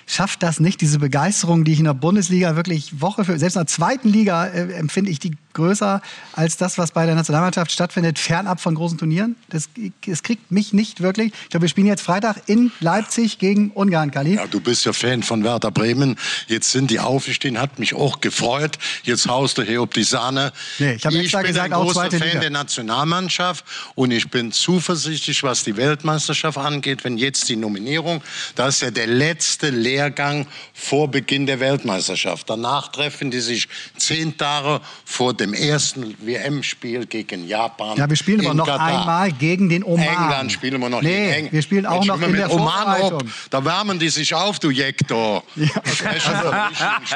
[0.08, 3.60] schafft das nicht, diese Begeisterung, die ich in der Bundesliga wirklich Woche für, selbst in
[3.60, 6.02] der zweiten Liga äh, empfinde ich die größer
[6.34, 9.36] als das, was bei der Nationalmannschaft stattfindet, fernab von großen Turnieren.
[9.50, 9.70] Das,
[10.06, 11.34] das kriegt mich nicht wirklich.
[11.44, 14.36] Ich glaube, wir spielen jetzt Freitag in Leipzig gegen Ungarn, Kali.
[14.36, 16.18] Ja, du bist ja Fan von Werder Bremen.
[16.48, 18.78] Jetzt sind die aufgestiegen, hat mich auch gefreut.
[19.04, 20.52] Jetzt haust du hier ob die Sahne.
[20.80, 22.40] Nee, ich hab extra bin gesagt, ein großer Fan Liga.
[22.40, 23.64] der Nationalmannschaft
[23.96, 28.22] und ich bin zuversichtlich, was die Weltmeisterschaft angeht, wenn jetzt die Nominierung,
[28.56, 32.50] das ist ja der letzte Lehrgang vor Beginn der Weltmeisterschaft.
[32.50, 37.98] Danach treffen die sich zehn Tage vor dem ersten WM-Spiel gegen Japan.
[37.98, 39.00] Ja, wir spielen aber noch Katar.
[39.00, 40.06] einmal gegen den Oman.
[40.06, 41.54] England spielen wir noch nee, gegen England.
[41.54, 43.24] wir spielen auch Jetzt noch spielen in der mit Oman ab.
[43.50, 45.44] Da wärmen die sich auf, du Jektor.
[45.56, 45.68] Ja.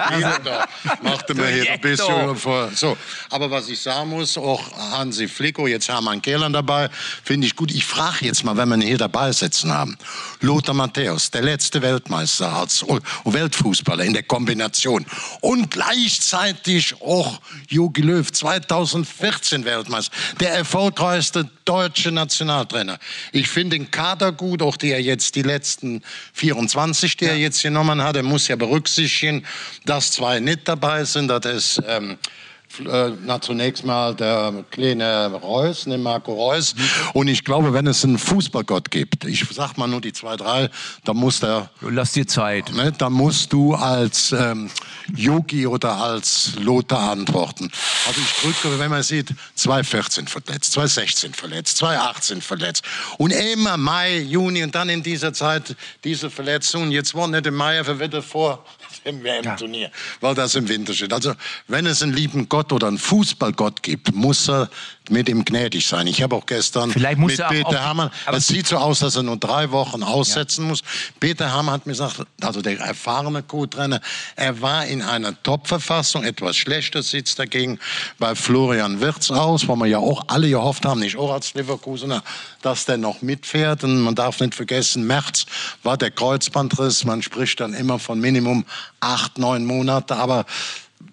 [0.10, 0.66] Also- da
[1.02, 2.70] machte mir hier ein bisschen vor.
[2.74, 2.98] So.
[3.30, 4.62] Aber was ich sagen muss, auch
[4.92, 6.90] Hansi Flicko, jetzt Hermann Kehlern dabei,
[7.24, 7.72] finde ich gut.
[7.72, 9.98] Ich frage jetzt mal, wenn wir ihn hier dabei sitzen haben.
[10.42, 12.86] Lothar Matthäus, der letzte Weltmeister als
[13.26, 15.06] Weltfußballer in der Kombination.
[15.42, 20.16] Und gleichzeitig auch Jogi Löw, 2014 Weltmeister.
[20.40, 22.98] Der erfolgreichste deutsche Nationaltrainer.
[23.32, 26.02] Ich finde den Kader gut, auch der jetzt die letzten
[26.34, 28.16] 24, die er jetzt genommen hat.
[28.16, 29.46] Er muss ja berücksichtigen,
[29.86, 31.28] dass zwei nicht dabei sind.
[31.28, 32.16] Das ist ähm, äh,
[33.26, 36.76] na, zunächst mal der kleine Reus, ne, Marco Reus.
[37.14, 40.70] Und ich glaube, wenn es einen Fußballgott gibt, ich sag mal nur die zwei, drei,
[41.04, 42.72] da muss der, Lass dir Zeit.
[42.74, 44.70] ne, da musst du als ähm,
[45.16, 47.72] Yogi oder als Lothar antworten.
[48.08, 52.84] Also ich drücke, wenn man sieht, 214 verletzt, 216 verletzt, 218 verletzt.
[53.18, 56.92] Und immer Mai, Juni und dann in dieser Zeit diese Verletzungen.
[56.92, 58.64] Jetzt war nicht im Mai, verwettet vor
[59.12, 59.92] dem WM-Turnier,
[60.22, 61.14] weil das im Winter steht.
[61.14, 61.34] Also
[61.68, 64.70] wenn es einen lieben Gott oder einen Fußballgott gibt, muss er
[65.10, 66.08] mit ihm gnädig sein.
[66.08, 69.00] Ich habe auch gestern Vielleicht muss mit er auch Peter aber- es sieht so aus,
[69.00, 70.82] dass er nur drei Wochen aussetzen muss.
[71.20, 74.02] Peter Hermann hat mir gesagt, also der erfahrene Co-Trainer,
[74.36, 77.80] er war in einer Top-Verfassung, etwas schlechter sieht dagegen
[78.18, 82.24] bei Florian Wirtz aus, wo wir ja auch alle gehofft haben, nicht auch als Leverkusener,
[82.62, 83.84] dass der noch mitfährt.
[83.84, 85.46] Und man darf nicht vergessen, März
[85.84, 87.06] war der Kreuzbandriss.
[87.06, 88.66] Man spricht dann immer von Minimum
[89.00, 90.46] acht, neun Monate, aber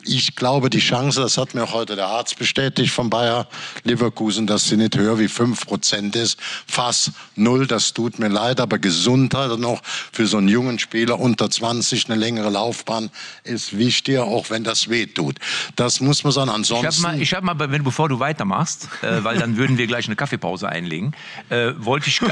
[0.07, 3.47] ich glaube, die Chance, das hat mir auch heute der Arzt bestätigt von Bayer
[3.85, 6.39] Leverkusen, dass sie nicht höher wie 5% ist.
[6.67, 11.19] Fast null, das tut mir leid, aber Gesundheit und auch für so einen jungen Spieler
[11.19, 13.11] unter 20 eine längere Laufbahn
[13.45, 15.37] ist wichtiger, auch wenn das weh tut.
[15.77, 16.47] Das muss man sagen.
[16.49, 17.03] Ich habe Ansonsten.
[17.03, 20.17] mal, ich hab mal, wenn, bevor du weitermachst, äh, weil dann würden wir gleich eine
[20.17, 21.13] Kaffeepause einlegen,
[21.49, 22.21] äh, wollte ich,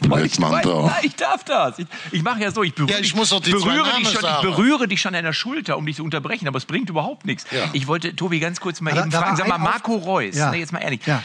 [0.00, 0.38] wollte ich.
[0.38, 0.62] Nein,
[1.02, 1.78] ich darf das.
[1.78, 4.10] Ich, ich mache ja so, ich berühre, Ja, ich dich- muss doch die berühre, dich
[4.10, 6.88] schon, ich berühre dich schon an der Schulter, um dich zu unterbrechen, aber es bringt
[6.90, 7.44] überhaupt nichts.
[7.50, 7.68] Ja.
[7.72, 10.50] Ich wollte, Tobi, ganz kurz mal Da- eben fragen, sag mal, Marco Reus, Ja.
[10.50, 11.22] ne, jetzt mal ehrlich, Ja.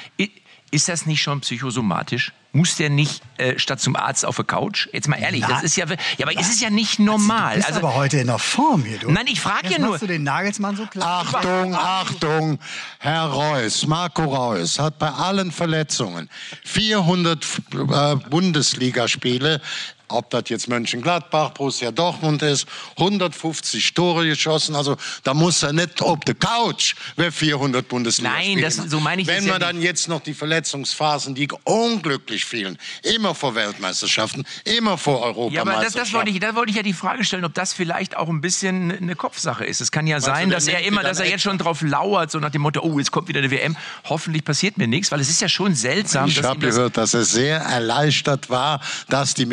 [0.71, 2.31] ist das nicht schon psychosomatisch?
[2.51, 4.87] Muss der nicht äh, statt zum Arzt auf der Couch?
[4.93, 7.49] Jetzt mal ehrlich, Na, das ist ja, ja, aber es ist ja nicht normal.
[7.49, 9.11] Du bist Also, aber heute in der Form hier, du.
[9.11, 11.25] Nein, ich frag Jetzt ja nur- machst du den Nagelsmann so klar.
[11.25, 12.59] Achtung, Achtung,
[12.99, 16.29] Herr Reus, Marco Reus hat bei allen Verletzungen
[16.63, 19.59] 400 äh, Bundesligaspiele,
[20.07, 24.75] ob das jetzt Mönchengladbach, Borussia Dortmund ist, 150 Tore geschossen.
[24.75, 29.21] Also da muss er nicht auf der Couch, wer 400 Bundesligaspiele Nein, das- so meine
[29.21, 33.55] ich Wenn es ja man dann jetzt noch die Verletzungsphasen, die unglücklich fielen, immer vor
[33.55, 35.99] Weltmeisterschaften, immer vor Ja, aber das, Europameisterschaften.
[35.99, 38.41] das, wollte ich, da wollte ich ja die Frage stellen, ob das vielleicht auch ein
[38.41, 39.81] bisschen eine Kopfsache ist.
[39.81, 42.39] Es kann ja sein, der dass er immer, dass er jetzt schon drauf lauert, so
[42.39, 43.75] nach dem Motto, oh, jetzt kommt wieder eine WM.
[44.05, 46.29] Hoffentlich passiert mir nichts, weil es ist ja schon seltsam.
[46.29, 49.45] Ich habe gehört, dass er sehr erleichtert war, dass die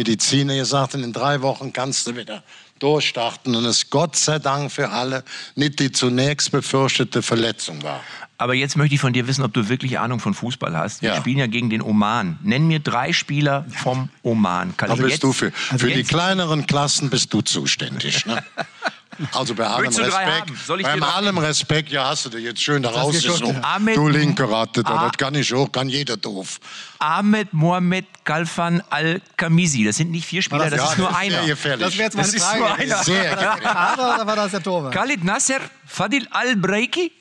[0.44, 2.42] Mediziner gesagt in drei Wochen kannst du wieder
[2.78, 3.54] durchstarten.
[3.54, 5.24] Und es Gott sei Dank für alle
[5.54, 8.00] nicht die zunächst befürchtete Verletzung war.
[8.38, 11.00] Aber jetzt möchte ich von dir wissen, ob du wirklich Ahnung von Fußball hast.
[11.02, 11.16] Wir Ja.
[11.16, 12.38] spielen ja gegen den Oman.
[12.42, 14.76] Nenn mir drei Spieler vom Oman.
[14.76, 18.26] Kann Da ich bist jetzt- du für, also für die kleineren Klassen bist du zuständig.
[18.26, 18.42] Ne?
[19.32, 23.24] Also bei allem Respekt, bei allem Respekt, ja hast du dir jetzt schön da hast
[23.24, 24.08] du ja.
[24.08, 25.08] Linke Ratte, Ah.
[25.08, 26.58] das kann ich auch, kann jeder doof.
[26.98, 29.84] Ahmed Mohamed Galfan Al-Kamisi.
[29.84, 31.46] Das sind nicht vier Spieler, das, Ja, ist nur Sehr einer.
[31.46, 31.86] gefährlich.
[31.86, 32.58] Das wäre jetzt meine Das ist Frage.
[32.60, 32.92] nur gewesen.
[32.92, 33.04] einer.
[33.04, 33.72] Sehr War das der gefährlich.
[33.72, 34.94] Kader oder war das der Torwart?
[34.94, 37.12] Khalid Nasser, Fadil Al-Breiki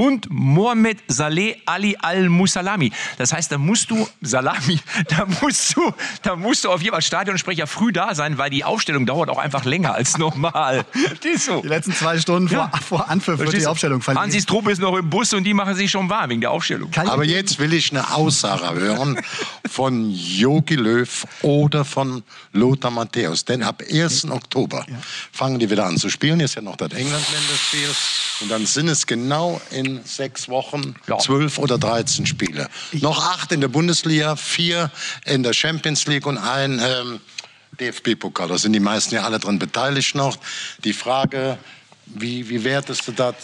[0.00, 2.90] und Mohamed Saleh Ali Al-Musalami.
[3.18, 7.02] Das heißt, da musst du, Salami, da musst du, da musst du auf jeden Fall
[7.02, 10.86] Stadionsprecher früh da sein, weil die Aufstellung dauert auch einfach länger als normal.
[11.22, 11.60] Die ist so.
[11.60, 12.68] Die letzten zwei Stunden Ja.
[12.68, 13.66] vor, vor Anpfiff wird die?
[13.66, 14.22] Aufstellung verliehen.
[14.22, 16.90] Hansis Truppe ist noch im Bus und die machen sich schon warm wegen der Aufstellung.
[16.96, 19.20] Aber jetzt will ich eine Aussage hören
[19.70, 22.22] von Jogi Löw oder von
[22.54, 23.44] Lothar Matthäus.
[23.44, 24.30] Denn ab 1.
[24.30, 24.86] Oktober
[25.30, 26.40] fangen die wieder an zu spielen.
[26.40, 27.88] Ist ja noch das England-Länderspiel.
[28.40, 31.18] Und dann sind es genau in sechs Wochen Ja.
[31.18, 32.68] zwölf oder 13 Spiele.
[32.92, 34.90] Noch acht in der Bundesliga, vier
[35.24, 37.20] in der Champions League und ein ähm,
[37.80, 38.48] DFB-Pokal.
[38.48, 40.38] Da sind die meisten ja alle dran beteiligt noch.
[40.84, 41.58] Die Frage,
[42.06, 43.34] wie, wie wertest du das?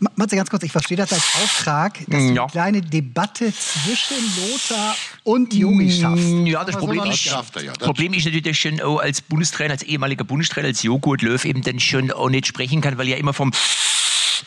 [0.00, 2.42] Ma- Matze, ganz kurz, ich verstehe das als Auftrag, dass du Ja.
[2.42, 4.16] eine kleine Debatte zwischen
[4.50, 6.24] Lothar und Yogi schaffst.
[6.46, 7.72] Ja, das Aber so Problem ist, schafft er ja.
[7.72, 11.42] Das Problem ist natürlich, dass schon auch als Bundestrainer, als ehemaliger Bundestrainer, als Joghurt Löw
[11.44, 13.52] eben dann schon auch nicht sprechen kann, weil er immer vom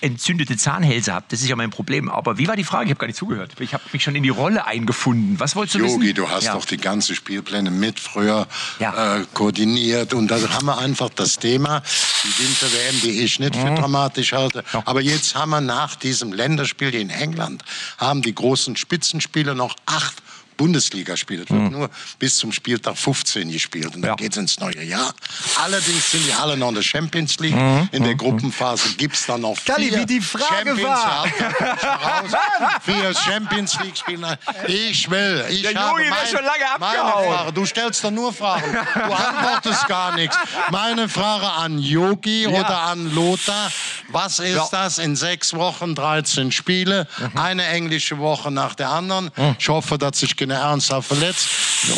[0.02, 1.32] entzündete Zahnhälse habt.
[1.32, 2.10] Das ist ja mein Problem.
[2.10, 2.86] Aber wie war die Frage?
[2.86, 3.52] Ich habe gar nicht zugehört.
[3.60, 5.40] Ich habe mich schon in die Rolle eingefunden.
[5.40, 5.96] Was wolltest du wissen?
[6.02, 6.54] Yogi, du hast ja.
[6.54, 8.48] doch die ganzen Spielpläne mit früher
[8.80, 9.18] Ja.
[9.18, 11.82] äh, koordiniert und da haben wir einfach das Thema,
[12.24, 13.62] die Winter-WM, die ich nicht Mhm.
[13.62, 14.64] für dramatisch halte.
[14.86, 17.64] Aber jetzt haben wir nach diesem Länderspiel in England,
[17.98, 20.16] haben die großen Spitzenspieler noch acht
[20.58, 21.44] Bundesligaspiele.
[21.44, 21.90] Es wird nur
[22.20, 24.08] bis zum Spieltag 15 gespielt und dann Mhm.
[24.08, 24.16] Ja.
[24.16, 25.14] geht's ins neue Jahr.
[25.64, 27.56] Allerdings sind die alle noch in der Champions League.
[27.56, 27.90] Mhm.
[27.92, 31.26] In der Gruppenphase gibt's dann noch Kalli, vier wie die Frage Champions war.
[31.26, 32.32] raus.
[32.84, 34.38] Vier Champions League Spiele.
[34.68, 35.46] Ich will.
[35.50, 37.36] Ich Der habe wär mein, schon lange abgehauen.
[37.36, 37.54] Frage.
[37.54, 38.72] Du stellst doch nur Fragen.
[38.94, 40.36] Du antwortest gar nichts.
[40.72, 43.72] Meine Frage an Yogi oder an Lothar.
[44.10, 44.68] Was ist Ja.
[44.72, 47.08] das in sechs Wochen, 13 Spiele?
[47.34, 47.38] Mhm.
[47.40, 49.32] Eine englische Woche nach der anderen.
[49.60, 51.50] Ich hoffe, dass sich keiner ernsthaft verletzt.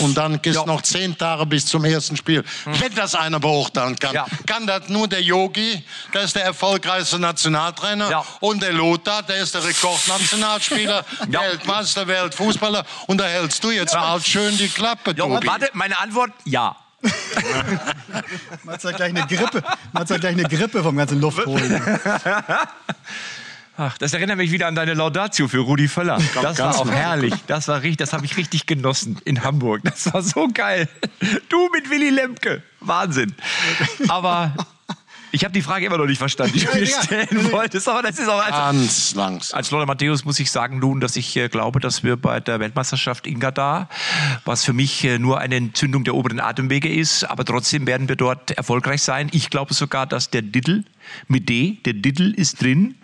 [0.01, 2.43] und dann ist noch zehn Tage bis zum ersten Spiel.
[2.65, 4.25] Wenn das einer beurteilen kann, Ja.
[4.45, 8.25] kann das nur der Yogi, der ist der erfolgreichste Nationaltrainer, Ja.
[8.41, 11.41] und der Lothar, der ist der Rekordnationalspieler, Ja.
[11.41, 12.85] Weltmeister, Weltfußballer.
[13.07, 15.47] Und da hältst du jetzt mal schön die Klappe, Ja, Tobi.
[15.47, 16.75] warte, meine Antwort, ja.
[18.63, 21.81] Man hat gleich eine Grippe, man hat gleich eine Grippe vom ganzen Luftholen.
[23.77, 26.19] Ach, das erinnert mich wieder an deine Laudatio für Rudi Völler.
[26.41, 26.91] Das war auch gut.
[26.91, 27.33] herrlich.
[27.47, 29.81] Das war richtig, das habe ich richtig genossen in Hamburg.
[29.85, 30.89] Das war so geil.
[31.47, 32.61] Du mit Willy Lemke.
[32.81, 33.33] Wahnsinn.
[34.09, 34.53] Aber
[35.31, 37.87] ich habe die Frage immer noch nicht verstanden, die du mir stellen wolltest.
[37.87, 39.57] Aber das ist auch als, Ganz langsam.
[39.57, 42.59] als Lothar Matthäus muss ich sagen nun, dass ich äh, glaube, dass wir bei der
[42.59, 43.89] Weltmeisterschaft in Katar,
[44.45, 48.15] was für mich äh, nur eine Entzündung der oberen Atemwege ist, aber trotzdem werden wir
[48.15, 49.29] dort erfolgreich sein.
[49.31, 50.83] Ich glaube sogar, dass der Diddle
[51.27, 52.95] mit D, der Diddle ist drin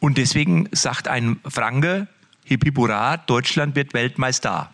[0.00, 2.08] und deswegen sagt ein Franke,
[2.44, 4.70] Hip Hip Hurra, Deutschland wird Weltmeister.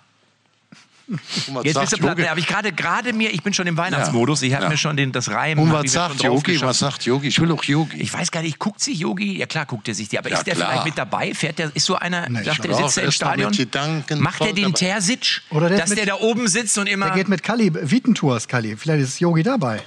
[1.62, 2.28] Jetzt sagt bist du platt.
[2.28, 4.68] Habe ich gerade gerade mir, ich bin schon im Weihnachtsmodus, ich habe Ja.
[4.70, 5.58] mir schon den, das Reim.
[5.58, 6.60] Und was sagt Yogi?
[6.60, 7.28] Was sagt Yogi?
[7.28, 7.96] Ich will auch Yogi.
[7.98, 9.38] Ich weiß gar nicht, guckt sich Yogi?
[9.38, 10.18] Ja klar, guckt er sich die.
[10.18, 10.68] Aber Ja, ist der klar.
[10.70, 11.32] vielleicht mit dabei?
[11.34, 13.52] Fährt der, ist so einer, Nee, sagt er, glaub, sitzt er im Stadion?
[13.52, 14.74] Gedanken Macht er den.
[14.74, 15.40] Terzic?
[15.50, 18.46] Oder der dass mit- der da oben sitzt und immer Der geht mit Kali, Vitentours,
[18.48, 18.76] Kali.
[18.76, 19.80] Vielleicht ist Yogi dabei.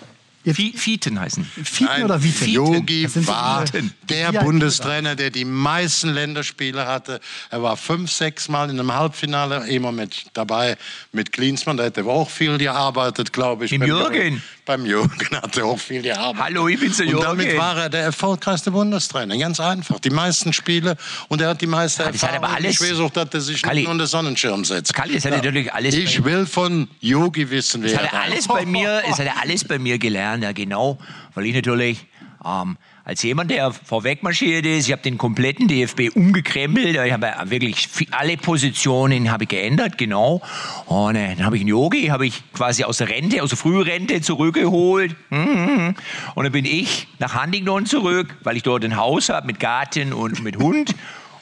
[0.43, 1.45] Fieten heißen.
[1.63, 2.49] Fieten oder Viten?
[2.49, 3.63] Yogi Das war
[4.09, 7.19] der Ja, Bundestrainer, der die meisten Länderspiele hatte.
[7.49, 10.77] Er war fünf, sechs Mal in einem Halbfinale immer mit dabei
[11.11, 11.77] mit Klinsmann.
[11.77, 13.71] Da hat er auch viel gearbeitet, glaube ich.
[13.71, 14.43] Im Beim Jürgen.
[14.65, 16.43] Beim Jürgen hat er auch viel gearbeitet.
[16.43, 17.59] Hallo, ich bin's, der Und damit Jürgen.
[17.59, 19.37] war er der erfolgreichste Bundestrainer.
[19.37, 19.99] Ganz einfach.
[19.99, 22.55] Die meisten Spiele und er hat die meiste das hat aber Erfahrung.
[22.55, 23.81] alles- Ich weiß auch, dass er sich Kalli.
[23.81, 24.93] nicht unter Sonnenschirm setzt.
[24.93, 28.21] Kalli, das hat er natürlich alles Ich will von Yogi wissen, Das wer hat er
[28.23, 30.97] alles bei mir, das hat er alles bei mir gelernt, ja genau.
[31.33, 32.07] Weil ich natürlich
[32.45, 37.31] ähm, als jemand, der vorweg marschiert ist, ich habe den kompletten DFB umgekrempelt, ich habe
[37.45, 40.41] wirklich alle Positionen habe ich geändert, genau.
[40.85, 43.57] Und äh, dann habe ich einen Yogi, habe ich quasi aus der Rente, aus der
[43.57, 45.15] Frührente zurückgeholt.
[45.29, 45.95] Mhm.
[46.35, 50.13] Und dann bin ich nach Huntington zurück, weil ich dort ein Haus habe mit Garten
[50.13, 50.95] und mit Hund.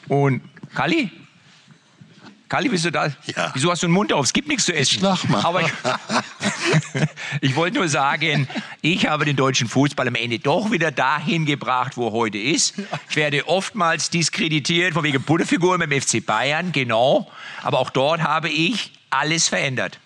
[0.08, 0.42] Und
[0.74, 1.10] Kalli,
[2.50, 3.12] Kalli, bist du da?
[3.36, 3.52] Ja.
[3.54, 4.26] Wieso hast du den Mund auf?
[4.26, 4.96] Es gibt nichts zu essen.
[4.96, 5.46] Ich lach mal.
[5.46, 5.72] Aber ich,
[7.42, 8.48] ich wollte nur sagen,
[8.82, 12.74] ich habe den deutschen Fußball am Ende doch wieder dahin gebracht, wo er heute ist.
[13.10, 17.32] Ich werde oftmals diskreditiert von wegen Butterfiguren beim FC Bayern, genau.
[17.62, 20.00] Aber auch dort habe ich alles verändert.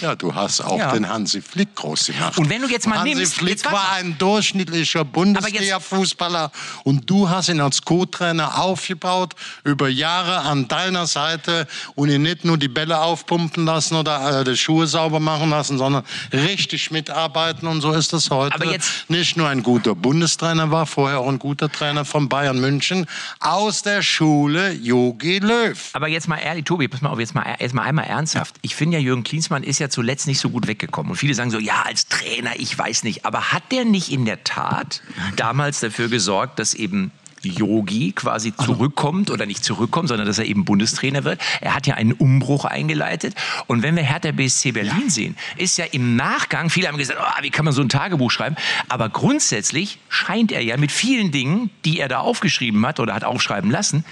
[0.00, 0.92] Ja, du hast auch Ja.
[0.92, 2.38] den Hansi Flick groß gemacht.
[2.38, 6.50] Und wenn du jetzt mal Hansi nimmst- Flick war ein durchschnittlicher Bundesliga-Fußballer
[6.84, 12.44] und du hast ihn als Co-Trainer aufgebaut, über Jahre an deiner Seite und ihn nicht
[12.44, 17.66] nur die Bälle aufpumpen lassen oder äh, die Schuhe sauber machen lassen, sondern richtig mitarbeiten
[17.68, 18.54] und so ist es heute.
[18.54, 22.60] Aber jetzt- nicht nur ein guter Bundestrainer war, vorher auch ein guter Trainer von Bayern
[22.60, 23.06] München
[23.40, 25.78] aus der Schule Jogi Löw.
[25.92, 28.56] Aber jetzt mal ehrlich, Tobi, pass mal auf, jetzt mal, jetzt mal einmal ernsthaft.
[28.62, 31.12] Ich finde ja, Jürgen Klinsmann ist ja zuletzt nicht so gut weggekommen.
[31.12, 33.24] Und viele sagen so, ja, als Trainer, ich weiß nicht.
[33.24, 35.02] Aber hat der nicht in der Tat
[35.36, 37.12] damals dafür gesorgt, dass eben
[37.44, 41.40] Yogi quasi zurückkommt oder nicht zurückkommt, sondern dass er eben Bundestrainer wird.
[41.60, 43.34] Er hat ja einen Umbruch eingeleitet.
[43.66, 47.42] Und wenn wir Hertha BSC Berlin sehen, ist ja im Nachgang, viele haben gesagt, oh,
[47.42, 48.56] wie kann man so ein Tagebuch schreiben?
[48.88, 53.24] Aber grundsätzlich scheint er ja mit vielen Dingen, die er da aufgeschrieben hat oder hat
[53.24, 54.04] aufschreiben lassen,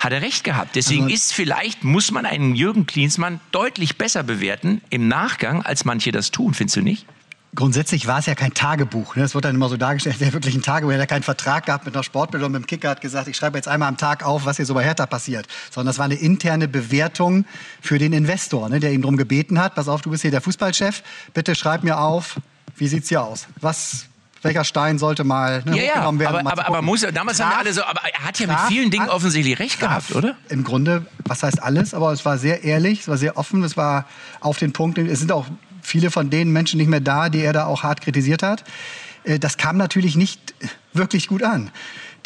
[0.00, 0.76] hat er recht gehabt.
[0.76, 6.12] Deswegen ist vielleicht, muss man einen Jürgen Klinsmann deutlich besser bewerten im Nachgang, als manche
[6.12, 7.06] das tun, findest du nicht?
[7.58, 9.16] Grundsätzlich war es ja kein Tagebuch.
[9.16, 9.24] Ne?
[9.24, 10.92] Es wird dann immer so dargestellt, er hat wirklich ein Tagebuch.
[10.92, 13.58] Er hat keinen Vertrag gehabt mit einer Sportbildung, mit dem Kicker hat gesagt, ich schreibe
[13.58, 15.48] jetzt einmal am Tag auf, was hier so bei Hertha passiert.
[15.68, 17.46] Sondern das war eine interne Bewertung
[17.80, 18.78] für den Investor, ne?
[18.78, 21.02] der ihm darum gebeten hat, pass auf, du bist hier der Fußballchef,
[21.34, 22.36] bitte schreib mir auf,
[22.76, 23.48] wie sieht's hier aus?
[23.60, 24.06] Was,
[24.42, 26.46] welcher Stein sollte mal ne, Ja, ja, werden?
[26.46, 28.54] aber, aber, aber muss er, damals haben wir alle so, aber er hat ja mit
[28.56, 30.36] traf vielen Dingen offensichtlich recht gehabt, oder?
[30.48, 33.76] Im Grunde, was heißt alles, aber es war sehr ehrlich, es war sehr offen, es
[33.76, 34.04] war
[34.38, 34.96] auf den Punkt.
[34.98, 35.46] Es sind auch
[35.88, 38.62] viele von den Menschen nicht mehr da, die er da auch hart kritisiert hat.
[39.24, 40.54] Äh, Das kam natürlich nicht
[40.92, 41.70] wirklich gut an.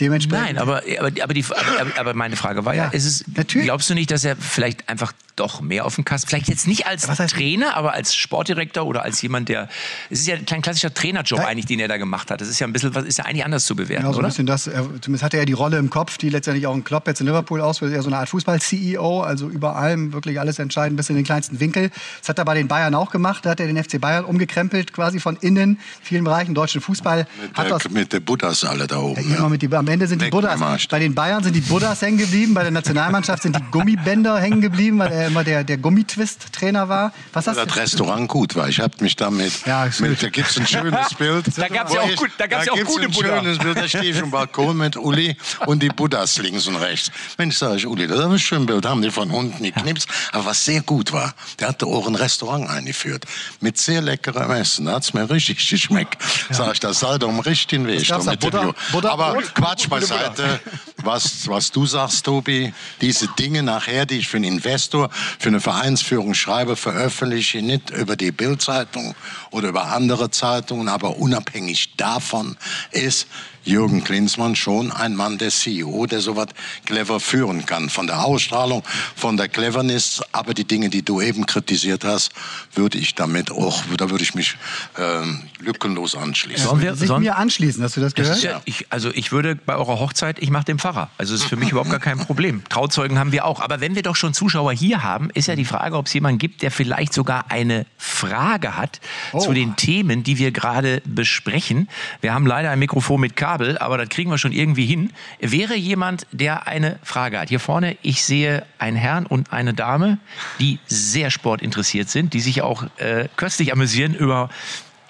[0.01, 0.46] Dementsprechend.
[0.46, 1.44] Nein, aber, aber, aber, die,
[1.79, 3.66] aber, aber meine Frage war ja, Ja, ist es, natürlich.
[3.66, 6.87] glaubst du nicht, dass er vielleicht einfach doch mehr auf dem Kasten, vielleicht jetzt nicht
[6.87, 9.68] als Was heißt- Trainer, aber als Sportdirektor oder als jemand, der,
[10.11, 11.47] es ist ja ein klein klassischer Trainerjob Ja.
[11.47, 12.40] eigentlich, den er da gemacht hat.
[12.40, 14.18] Das ist ja ein bisschen, was ist ja eigentlich anders zu bewerten, Ja, so ein
[14.21, 14.29] oder?
[14.29, 14.66] bisschen das.
[14.66, 17.27] Er, zumindest hatte er die Rolle im Kopf, die letztendlich auch ein Klopp jetzt in
[17.27, 17.92] Liverpool ausführt.
[17.92, 21.25] Er ist so eine Art Fußball-CEO, also über allem wirklich alles entscheidend bis in den
[21.25, 21.90] kleinsten Winkel.
[22.21, 23.45] Das hat er bei den Bayern auch gemacht.
[23.47, 26.55] Da hat er den FC Bayern umgekrempelt, quasi von innen, vielen Bereichen.
[26.55, 29.29] Deutschen Fußball Mit hat der, aus mit der Buddhas alle da oben.
[29.31, 30.61] Ja, immer mit die, am Ende sind die Buddhas.
[30.88, 34.61] Bei den Bayern sind die Buddhas hängen geblieben, bei der Nationalmannschaft sind die Gummibänder hängen
[34.61, 37.13] geblieben, weil der immer der, der Gummitwist-Trainer war.
[37.33, 37.75] Was hast das du?
[37.79, 38.69] Restaurant gut war.
[38.69, 39.53] Ich habe mich damit.
[39.67, 41.47] Ja, mit, da gibt es ein schönes Bild.
[41.57, 43.39] Da gab's Wo ja auch gut- da gab's ja auch gibt's gute ein Buddha.
[43.41, 43.77] schönes Bild.
[43.77, 47.11] Da stehe ich im Balkon mit Uli und die Buddhas links und rechts.
[47.39, 48.85] Mensch, sag ich, Uli, das ist ein schönes Bild.
[48.87, 50.09] Haben die von unten geknipst.
[50.33, 53.25] Aber was sehr gut war, der hatte auch ein Restaurant eingeführt.
[53.61, 54.87] Mit sehr leckerem Essen.
[54.87, 56.19] Da hat's mir richtig geschmeckt.
[56.51, 58.07] Sag ich, das sei doch im richtigen Weg.
[58.09, 58.19] da?
[58.19, 59.41] Buddha- Buddha- Aber?
[59.55, 60.61] Quatsch beiseite.
[61.05, 65.61] Was, was du sagst, Tobi, diese Dinge nachher, die ich für einen Investor, für eine
[65.61, 69.15] Vereinsführung schreibe, veröffentliche ich nicht über die Bildzeitung
[69.51, 72.57] oder über andere Zeitungen, aber unabhängig davon
[72.91, 73.27] ist
[73.64, 76.48] Jürgen Klinsmann schon ein Mann der CEO, der sowas
[76.85, 77.88] clever führen kann.
[77.88, 78.83] Von der Ausstrahlung,
[79.14, 82.33] von der Cleverness, aber die Dinge, die du eben kritisiert hast,
[82.75, 84.57] würde ich damit auch, da würde ich mich
[84.98, 86.66] ähm, lückenlos anschließen.
[86.66, 88.37] Sollen wir, Sich sollen, mir anschließen, hast du das das gehört?
[88.38, 91.11] ist ja, ich, also ich würde bei eurer Hochzeit, ich mache den Pfarrer.
[91.18, 92.62] Also ist für mich überhaupt gar kein Problem.
[92.68, 93.61] Trauzeugen haben wir auch.
[93.61, 96.38] Aber wenn wir doch schon Zuschauer hier haben, ist ja die Frage, ob es jemanden
[96.38, 99.01] gibt, der vielleicht sogar eine Frage hat
[99.38, 101.88] zu den Themen, die wir gerade besprechen.
[102.20, 105.12] Wir haben leider ein Mikrofon mit Kabel, aber das kriegen wir schon irgendwie hin.
[105.41, 107.49] Wäre jemand, der eine Frage hat?
[107.49, 110.19] Hier vorne, ich sehe einen Herrn und eine Dame,
[110.59, 114.51] die sehr sportinteressiert sind, die sich auch äh, köstlich amüsieren über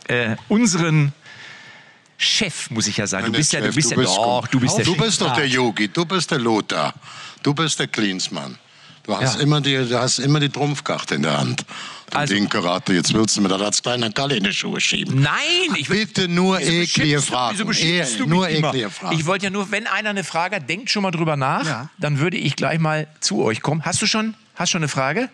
[0.09, 1.13] äh, unseren
[2.19, 3.27] Chef, muss ich ja sagen.
[3.27, 5.89] Du bist ja, du bist ja, doch, du bist der du bist doch der Yogi,
[5.89, 6.95] du bist der Lothar,
[7.43, 8.59] du bist der Klinsmann.
[9.05, 9.41] Du hast, Ja.
[9.41, 11.65] immer die, du hast immer die Trumpfkarte in der Hand.
[12.11, 14.81] Du Also- linke Ratte, jetzt willst du mir das als kleiner Kalle in die Schuhe
[14.81, 15.21] schieben.
[15.23, 15.33] Nein,
[15.77, 16.07] ich will.
[16.07, 17.55] Bitte nur eklige du- Fragen.
[17.57, 19.17] Wieso beschimpfst du nur eklige Fragen.
[19.19, 21.91] Ich wollte ja nur, wenn einer eine Frage hat, denkt schon mal drüber nach, Ja.
[21.99, 23.83] dann würde ich gleich mal zu euch kommen.
[23.85, 25.31] Hast du schon, hast schon eine Frage?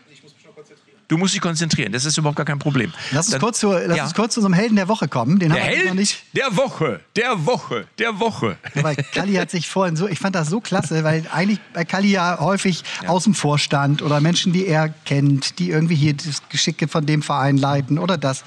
[1.08, 2.92] Du musst dich konzentrieren, das ist überhaupt gar kein Problem.
[3.12, 4.04] Lass uns, Dann- kurz zu, lass Ja.
[4.04, 5.38] uns kurz zu unserem Helden der Woche kommen.
[5.38, 6.22] Den Der haben wir noch Held nicht.
[6.36, 8.58] der Woche, der Woche, der Woche.
[8.74, 12.10] Weil Kalli hat sich vorhin so, ich fand das so klasse, weil eigentlich bei Kalli
[12.10, 16.88] ja häufig aus dem Vorstand oder Menschen, die er kennt, die irgendwie hier das Geschicke
[16.88, 18.44] von dem Verein leiten oder das.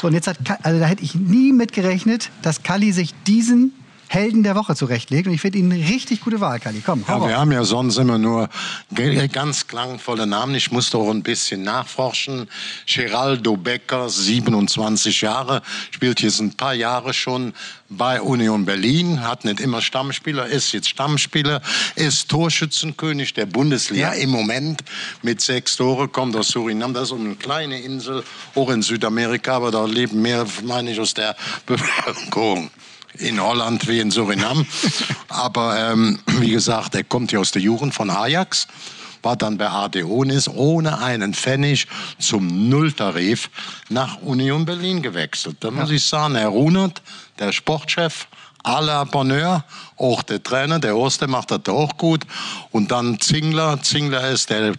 [0.00, 3.74] So, und jetzt hat, also da hätte ich nie mit gerechnet, dass Kalli sich diesen
[4.08, 5.26] Helden der Woche zurechtlegt.
[5.26, 6.82] Und ich finde ihn eine richtig gute Wahl, Kalli.
[6.84, 8.48] Komm, hau Ja, wir haben ja sonst immer nur
[8.90, 10.54] ge- ganz klangvolle Namen.
[10.54, 12.48] Ich musste auch ein bisschen nachforschen.
[12.86, 17.52] Geraldo Becker, 27 Jahre, spielt jetzt ein paar Jahre schon
[17.90, 21.62] bei Union Berlin, hat nicht immer Stammspieler, ist jetzt Stammspieler,
[21.96, 24.84] ist Torschützenkönig der Bundesliga im Moment
[25.22, 26.92] mit sechs Tore, kommt aus Suriname.
[26.92, 28.22] Das ist eine kleine Insel,
[28.54, 31.34] auch in Südamerika, aber da leben mehr, meine ich, aus der
[31.66, 32.70] Bevölkerung
[33.14, 34.66] in Holland wie in Suriname.
[35.28, 38.66] Aber ähm, wie gesagt, er kommt ja aus der Jugend von Ajax,
[39.22, 41.86] war dann bei AD ist ohne einen Pfennig
[42.18, 43.50] zum Nulltarif
[43.88, 45.56] nach Union Berlin gewechselt.
[45.60, 47.02] Da muss ich sagen, Herr Runert,
[47.38, 48.28] der Sportchef,
[48.64, 49.64] à la Bonheur,
[49.96, 52.24] auch der Trainer, der Oster macht das auch gut.
[52.70, 54.74] Und dann Zingler, Zingler ist der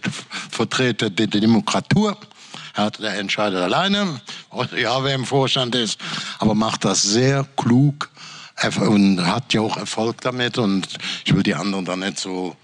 [0.50, 2.16] Vertreter der Demokratur.
[2.74, 4.20] Er hat der entscheidet alleine,
[4.76, 5.98] ja, wer im Vorstand ist,
[6.38, 8.08] aber macht das sehr klug
[8.80, 10.58] und hat ja auch Erfolg damit.
[10.58, 10.86] Und
[11.24, 12.56] ich will die anderen da nicht so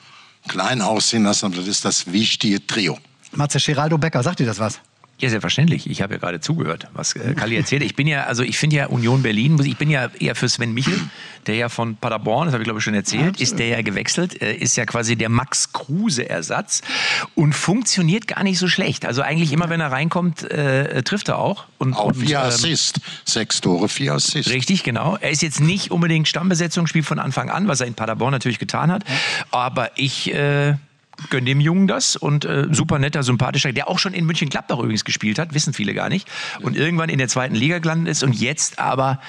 [0.49, 2.99] klein aussehen lassen, aber das ist das wichtige Trio.
[3.33, 4.81] Matze Geraldo Becker, sagt dir das was?
[5.19, 5.89] Ja, selbstverständlich.
[5.89, 7.83] Ich habe ja gerade zugehört, was äh, Kalli erzählt.
[7.83, 10.75] Ich bin ja, also ich finde ja Union Berlin, ich bin ja eher für Sven
[10.75, 11.01] Michel,
[11.47, 14.43] der ja von Paderborn, das habe ich glaube ich schon erzählt, ist der ja gewechselt,
[14.43, 16.83] äh, ist ja quasi der Max Kruse-Ersatz
[17.35, 19.07] und funktioniert gar nicht so schlecht.
[19.07, 21.65] Also eigentlich immer, wenn er reinkommt, äh, trifft er auch.
[21.79, 24.51] Und, Auch und, vier ähm, Assist, sechs Tore, vier Assist.
[24.51, 25.17] Richtig, genau.
[25.19, 28.59] Er ist jetzt nicht unbedingt Stammbesetzung, spielt von Anfang an, was er in Paderborn natürlich
[28.59, 29.05] getan hat.
[29.51, 30.75] Aber ich äh,
[31.31, 35.05] gönne dem Jungen das und äh, super netter, sympathischer, der auch schon in München-Gladbach übrigens
[35.05, 36.29] gespielt hat, wissen viele gar nicht.
[36.61, 39.21] Und irgendwann in der zweiten Liga gelandet ist und jetzt aber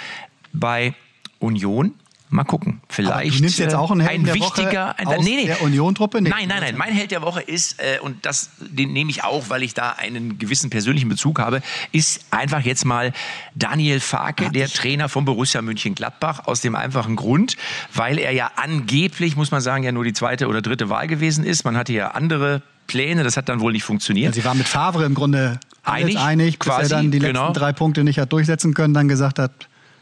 [0.53, 0.93] bei
[1.39, 1.93] Union.
[2.29, 2.81] Mal gucken.
[2.89, 6.21] Vielleicht du nimmst jetzt äh, auch einen Helden ein der wichtiger, Woche aus der Union-Truppe?
[6.21, 6.29] Nee.
[6.29, 6.75] Nein, nein, nein.
[6.77, 9.91] Mein Held der Woche ist, äh, und das, den nehme ich auch, weil ich da
[9.91, 11.61] einen gewissen persönlichen Bezug habe,
[11.93, 13.13] ist einfach jetzt mal
[13.55, 17.55] Daniel Farke, der Trainer von Borussia München-Gladbach, aus dem einfachen Grund,
[17.93, 21.45] weil er ja angeblich, muss man sagen, ja nur die zweite oder dritte Wahl gewesen
[21.45, 21.63] ist.
[21.63, 24.33] Man hatte ja andere Pläne, das hat dann wohl nicht funktioniert.
[24.33, 27.47] Sie war mit Favre im Grunde Einig, einig, bis quasi, er dann die genau.
[27.47, 29.51] letzten drei Punkte nicht hat durchsetzen können, dann gesagt hat,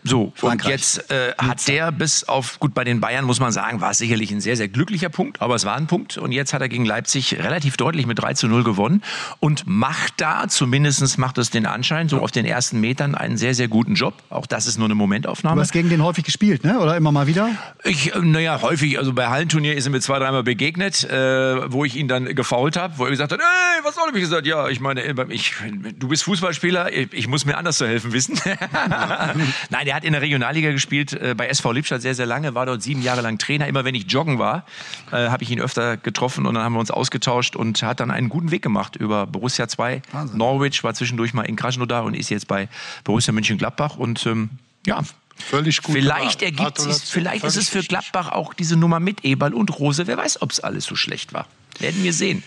[0.07, 0.71] So, und Frankreich.
[0.71, 3.97] jetzt äh, hat der bis auf, gut, bei den Bayern muss man sagen, war es
[3.97, 6.17] sicherlich ein sehr, sehr glücklicher Punkt, aber es war ein Punkt.
[6.17, 9.01] Und jetzt hat er gegen Leipzig relativ deutlich mit 3 zu 0 gewonnen
[9.39, 13.55] und macht da, zumindest macht es den Anschein, so auf den ersten Metern einen sehr,
[13.55, 14.13] sehr guten Job.
[14.29, 15.59] Auch das ist nur eine du Momentaufnahme.
[15.59, 16.79] hast gegen den häufig gespielt, ne?
[16.79, 17.49] oder immer mal wieder?
[17.83, 21.83] Ich, äh, naja, häufig, also bei Hallenturnier ist er mir zwei, dreimal begegnet, äh, wo
[21.83, 24.15] ich ihn dann gefault habe, wo er gesagt hat, ey, was soll ich?
[24.15, 25.53] Ich gesagt, ja, ich meine, äh, ich,
[25.97, 28.39] du bist Fußballspieler, ich, ich muss mir anders zu helfen wissen.
[29.69, 32.53] Nein, der der hat in der Regionalliga gespielt, äh, bei SV Lippstadt sehr, sehr lange,
[32.53, 33.65] war dort sieben Jahre lang Trainer.
[33.67, 34.65] Immer wenn ich joggen war,
[35.11, 38.11] äh, habe ich ihn öfter getroffen und dann haben wir uns ausgetauscht und hat dann
[38.11, 40.01] einen guten Weg gemacht über Borussia 2.
[40.11, 40.37] Wahnsinn.
[40.37, 42.67] Norwich war zwischendurch mal in Krasnodar und ist jetzt bei
[43.05, 44.49] Borussia Mönchengladbach und ähm,
[44.85, 45.01] ja,
[45.37, 45.95] Völlig gut.
[45.95, 47.83] Vielleicht ergibt sich, vielleicht ist es für.
[47.83, 50.07] Gladbach auch diese Nummer mit Eberl und Rose.
[50.07, 51.45] Wer weiß, ob es alles so schlecht war.
[51.79, 52.41] Werden wir sehen.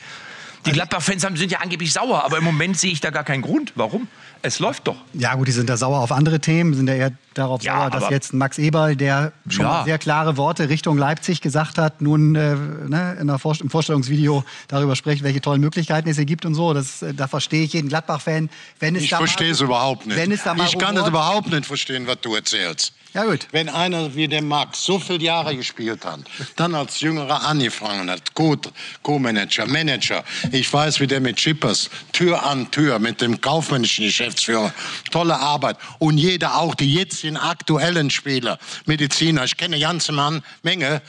[0.66, 3.72] Die Gladbach-Fans sind ja angeblich sauer, aber im Moment sehe ich da gar keinen Grund.
[3.74, 4.08] Warum?
[4.40, 4.96] Es läuft doch.
[5.14, 7.90] Ja, gut, die sind da sauer auf andere Themen, sind da eher darauf Ja, sauer,
[7.90, 9.82] dass jetzt Max Eberl, der schon Ja.
[9.84, 14.44] sehr klare Worte Richtung Leipzig gesagt hat, nun äh, ne, in der Vorst im Vorstellungsvideo
[14.68, 16.72] darüber spricht, welche tollen Möglichkeiten es hier gibt und so.
[16.72, 18.48] Das, äh, da verstehe ich jeden Gladbach-Fan.
[18.78, 20.16] Wenn es Ich verstehe es überhaupt nicht.
[20.16, 22.92] Wenn es da mal ich kann es überhaupt nicht verstehen, was du erzählst.
[23.14, 23.48] Ja, gut.
[23.52, 26.20] Wenn einer wie der Max so viele Jahre gespielt hat,
[26.56, 28.56] dann als Jüngerer angefangen hat, Co-
[29.02, 34.72] Co-Manager, Manager, ich weiß, wie der mit Chippers Tür an Tür mit dem kaufmännischen Geschäftsführer,
[35.10, 35.78] tolle Arbeit.
[35.98, 41.00] Und jeder, auch die jetzigen aktuellen Spieler, Mediziner, ich kenne eine ganze Mann, Menge,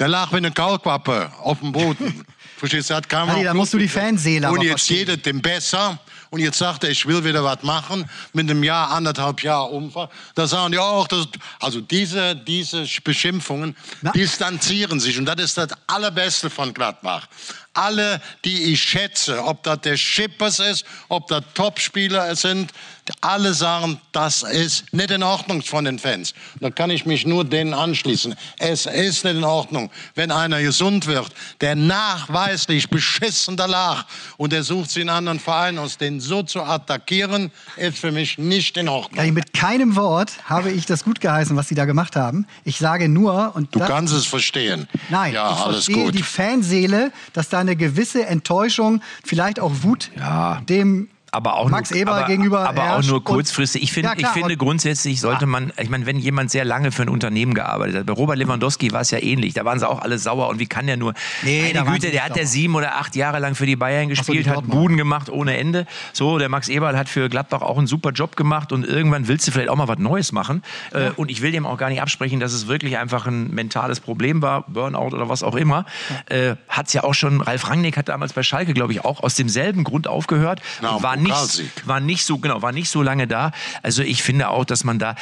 [0.00, 2.24] der lag wie eine Kaulquappe auf dem Boden.
[2.56, 5.98] Verstehst du, hat keiner da musst du die Fanseele Und jetzt jeder dem besser.
[6.34, 10.08] Und jetzt sagt er, ich will wieder was machen, mit einem Jahr, anderthalb Jahr Umfang.
[10.34, 11.28] Da sagen die auch, das,
[11.60, 14.10] also diese, diese Beschimpfungen Na.
[14.10, 15.16] distanzieren sich.
[15.16, 17.28] Und das ist das Allerbeste von Gladbach.
[17.72, 22.72] Alle, die ich schätze, ob das der Schippers ist, ob das Topspieler sind,
[23.20, 26.34] alle sagen, das ist nicht in Ordnung von den Fans.
[26.60, 28.34] Da kann ich mich nur denen anschließen.
[28.58, 31.28] Es ist nicht in Ordnung, wenn einer gesund wird,
[31.60, 34.04] der nachweislich beschissen da lag
[34.36, 38.38] und er sucht sich einen anderen Verein aus, den so zu attackieren, ist für mich
[38.38, 39.20] nicht in Ordnung.
[39.20, 42.46] Adi, mit keinem Wort habe ich das gut geheißen, was sie da gemacht haben.
[42.64, 44.88] Ich sage nur, und Du das, kannst es verstehen.
[45.10, 46.14] Nein, ja, ich alles verstehe gut.
[46.14, 50.60] die Fanseele, dass da eine gewisse Enttäuschung, vielleicht auch Wut Ja.
[50.68, 53.82] dem aber auch Max nur, Eberl aber, gegenüber aber auch nur kurzfristig.
[53.82, 56.64] Ich finde, Ja, klar, ich finde und- grundsätzlich sollte man, ich meine, wenn jemand sehr
[56.64, 59.78] lange für ein Unternehmen gearbeitet hat, bei Robert Lewandowski war es ja ähnlich, da waren
[59.78, 62.46] sie auch alle sauer und wie kann der nur, Nee, meine Güte, der hat ja
[62.46, 64.74] sieben oder acht Jahre lang für die Bayern die gespielt, hat Dortmund.
[64.80, 65.86] Buden gemacht ohne Ende.
[66.12, 69.46] So, der Max Eberl hat für Gladbach auch einen super Job gemacht und irgendwann willst
[69.48, 70.62] du vielleicht auch mal was Neues machen.
[70.92, 74.00] Äh, Und ich will dem auch gar nicht absprechen, dass es wirklich einfach ein mentales
[74.00, 75.84] Problem war, Burnout oder was auch immer.
[76.26, 79.22] Äh, hat es ja auch schon, Ralf Rangnick hat damals bei Schalke, glaube ich, auch
[79.22, 80.60] aus demselben Grund aufgehört.
[80.82, 83.52] Na, und war Nicht, war nicht so, genau, war nicht so lange da.
[83.82, 85.16] Also ich finde auch, dass man da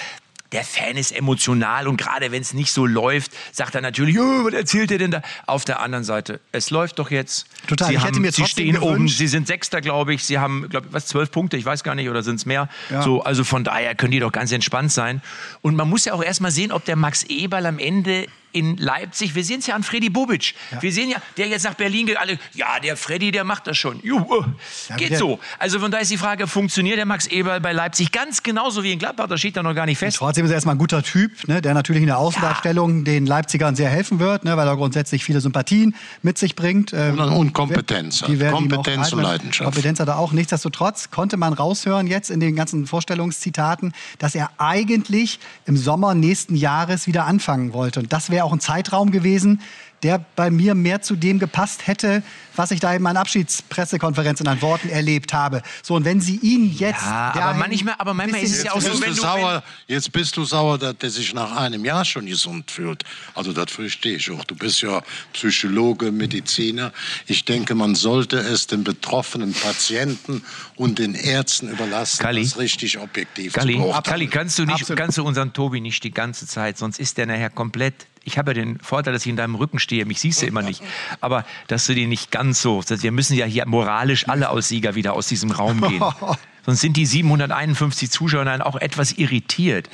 [0.53, 4.45] der Fan ist emotional und gerade wenn es nicht so läuft, sagt er natürlich, oh,
[4.45, 5.23] was erzählt er denn da?
[5.47, 7.47] Auf der anderen Seite, es läuft doch jetzt.
[7.67, 10.25] Total, Sie, ich hätte haben, mir Sie stehen oben, gewünscht- Sie sind Sechster, glaube ich.
[10.27, 12.69] Sie haben, glaube ich, was, zwölf Punkte, ich weiß gar nicht, oder sind es mehr?
[12.91, 13.01] Ja.
[13.01, 15.23] So, also von daher können die doch ganz entspannt sein.
[15.63, 19.35] Und man muss ja auch erstmal sehen, ob der Max Eberl am Ende in Leipzig,
[19.35, 20.55] wir sehen es ja an Freddy Bobic.
[20.81, 23.77] Wir sehen ja, der jetzt nach Berlin geht, alle, ja, der Freddy, der macht das
[23.79, 24.01] schon.
[24.03, 24.45] Juhu,
[24.89, 25.39] Ja, geht so.
[25.59, 28.93] Also von daher ist die Frage, funktioniert der Max Eberl bei Leipzig ganz genauso wie
[28.93, 29.27] in Gladbach?
[29.29, 30.17] Das steht da noch gar nicht fest.
[30.19, 33.75] Trotzdem ist er erstmal ein guter Typ, ne, der natürlich in der Außendarstellung den Leipzigern
[33.77, 36.93] sehr helfen wird, ne, weil er grundsätzlich viele Sympathien mit sich bringt.
[36.93, 39.65] Ähm, Und- und Kompetenz die werden ihm auch Kompetenz und Leidenschaft.
[39.65, 40.33] Kompetenz hat er auch.
[40.33, 46.55] Nichtsdestotrotz konnte man raushören jetzt in den ganzen Vorstellungszitaten, dass er eigentlich im Sommer nächsten
[46.57, 48.01] Jahres wieder anfangen wollte.
[48.01, 49.61] Und das wäre auch ein Zeitraum gewesen,
[50.03, 52.25] der bei mir mehr zu dem gepasst hätte,
[52.57, 55.63] was ich da in meinen Abschiedspressekonferenzen an Worten erlebt habe.
[55.83, 57.03] So, und wenn Sie ihn jetzt.
[57.03, 60.37] Ja, aber manchmal- aber manchmal ist es ja auch so, wenn du sauer, jetzt bist
[60.37, 63.05] du sauer, dass der sich nach einem Jahr schon gesund fühlt.
[63.35, 64.43] Also das verstehe ich auch.
[64.45, 65.03] Du bist ja
[65.35, 66.93] Psychologe, Mediziner.
[67.27, 70.43] Ich denke, man sollte es den betroffenen Patienten
[70.75, 72.43] und den Ärzten überlassen, Kalli?
[72.43, 74.03] das richtig objektiv Kalli, zu beurteilen.
[74.03, 74.99] Kalli, kannst du nicht, Absolut.
[74.99, 78.07] kannst du unseren Tobi nicht die ganze Zeit, sonst ist der nachher komplett.
[78.25, 80.05] Ich habe ja den Vorteil, dass ich in deinem Rücken stehe.
[80.05, 80.83] Mich siehst du immer nicht.
[81.21, 82.83] Aber dass du den nicht ganz so.
[82.87, 86.03] Wir müssen ja hier moralisch alle als Sieger wieder aus diesem Raum gehen.
[86.65, 89.89] Sonst sind die 751 Zuschauer dann auch etwas irritiert.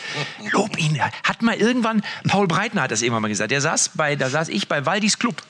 [0.52, 1.00] Lob ihn.
[1.00, 3.50] Hat mal irgendwann, Paul Breitner hat das immer mal gesagt.
[3.50, 5.42] Der saß bei, da saß ich bei Waldis Club.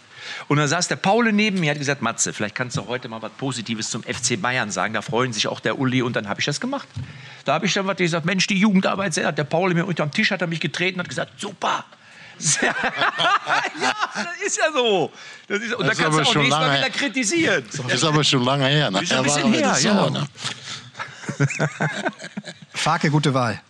[0.47, 3.23] Und da saß der Paul neben mir, hat gesagt, Matze, vielleicht kannst du heute mal
[3.23, 4.95] was Positives zum FC Bayern sagen.
[4.95, 6.87] Da freuen sich auch der Uli und dann habe ich das gemacht.
[7.45, 10.41] Da habe ich dann was gesagt, Mensch, die Jugendarbeit, der Paul mir unterm Tisch hat
[10.41, 11.85] er mich getreten und hat gesagt, super.
[12.63, 12.75] ja,
[14.15, 15.11] das ist ja so.
[15.49, 17.65] Das ist, und Das da kannst aber du auch schon nächstes Mal lange- wieder kritisieren.
[17.89, 18.91] Ist aber schon lange her.
[18.91, 19.03] Ne?
[19.03, 20.11] Ist ein Er war bisschen her, nicht ja.
[20.11, 20.29] ne?
[22.75, 23.61] Farke, gute Wahl.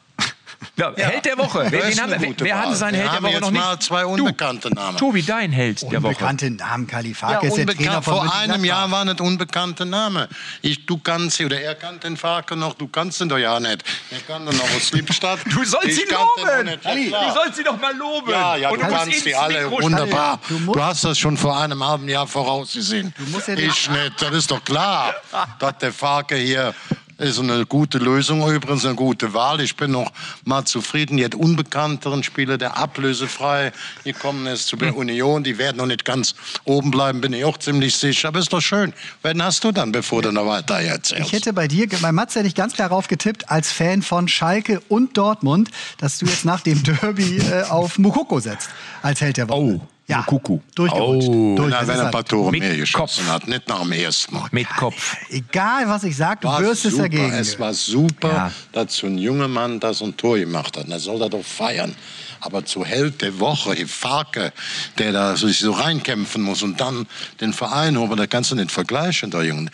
[0.79, 1.66] Ja, Held der Woche.
[1.70, 3.61] Wer, den haben gute wer hatte seinen Wir Held der haben Woche jetzt noch nicht?
[3.64, 4.97] mal zwei unbekannte Namen.
[4.97, 6.09] Tobi, dein Held der Woche.
[6.12, 8.05] Unbekannte Namen, Kali Ja, unbekannt.
[8.05, 10.29] Vor einem Jahr war nicht unbekannte Name.
[10.62, 13.83] Ich, du kannst oder er kannte den Farke noch, du kannst ihn doch ja nicht.
[14.11, 15.41] Er kann doch noch aus Lippstadt.
[15.47, 16.64] Du sollst Ich ihn ihn loben.
[16.66, 17.12] nicht.
[17.12, 18.31] Ja, Du sollst sie doch mal loben.
[18.31, 20.41] Ja, ja, Und du musst kannst ins die alle Mikro wunderbar.
[20.49, 23.12] Du Du, hast das schon vor einem halben Jahr vorausgesehen.
[23.33, 25.12] musst ja den- ich nicht, das ist doch klar,
[25.59, 26.72] dass der Farke hier
[27.19, 29.61] ist eine gute Lösung, übrigens eine gute Wahl.
[29.61, 30.12] Ich bin noch
[30.45, 31.19] mal zufrieden.
[31.19, 33.73] Jetzt unbekannteren Spieler, der ablösefrei
[34.05, 37.59] gekommen ist zu der Union, die werden noch nicht ganz oben bleiben, bin ich auch
[37.59, 38.29] ziemlich sicher.
[38.29, 38.93] Aber ist doch schön.
[39.23, 41.27] Wen hast du dann, bevor du noch weiter erzählst?
[41.27, 44.29] Ich hätte bei dir, bei Mats hätte ich ganz klar darauf getippt, als Fan von
[44.29, 48.71] Schalke und Dortmund, dass du jetzt nach dem Derby äh, auf Mukoko setzt,
[49.03, 49.59] als Held der Woche.
[49.59, 50.19] Oh, ja.
[50.19, 50.61] Mukoko.
[50.75, 51.29] Durchgerutscht.
[51.29, 51.55] Oh.
[51.57, 53.33] Durch, wenn er ein paar Tore mehr geschossen Kopf.
[53.35, 54.49] hat, nicht nach dem ersten Mal.
[54.51, 55.17] Mit Kopf.
[55.31, 57.03] Egal, was ich sage, du wirst es super.
[57.05, 57.33] dagegen.
[57.33, 58.53] Es war super, Ja.
[58.73, 60.89] dass so ein junger Mann das ein Tor gemacht hat.
[60.89, 61.95] Er soll das doch feiern.
[62.41, 64.53] Aber zur Held der Woche, die Farke,
[64.99, 67.07] der da sich so reinkämpfen muss und dann
[67.41, 69.71] den Verein holen, da kannst du nicht vergleichen, der Junge.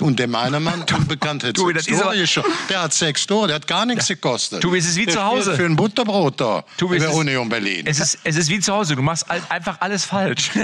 [0.00, 2.44] Und der meiner Mann, unbekannt, hat Tobi, sechs Tore schon.
[2.68, 4.60] Der hat sechs Tore, der hat gar nichts gekostet.
[4.62, 5.54] Tobi, es ist wie der zu Hause.
[5.56, 6.64] Für ein Butterbrot da.
[6.76, 7.86] Tobi, in es der ist- Union Berlin.
[7.86, 8.96] Es ist, es ist wie zu Hause.
[8.96, 10.50] Du machst all- einfach alles falsch.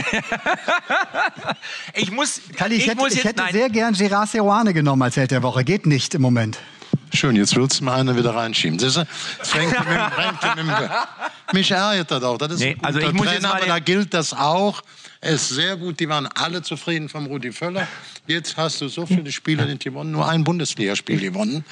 [1.94, 5.02] ich muss, Kalli, ich, hätte, muss ich jetzt, hätte nein, sehr gern Gerard Seoane genommen
[5.02, 5.64] als Held der Woche.
[5.64, 6.58] Geht nicht im Moment.
[7.14, 8.76] Schön, jetzt willst du mir einen wieder reinschieben.
[8.76, 8.86] Du?
[8.86, 9.06] Jetzt
[9.42, 10.76] fängt mit, mit,
[11.52, 12.38] mich ärgert das auch.
[12.38, 14.82] Das ist Nee, ein guter also ich muss jetzt Trainer, aber da gilt das auch.
[15.20, 16.00] Er ist sehr gut.
[16.00, 17.86] Die waren alle zufrieden vom Rudi Völler.
[18.26, 21.64] Jetzt hast du so viele Spiele nicht gewonnen, nur ein Bundesligaspiel gewonnen.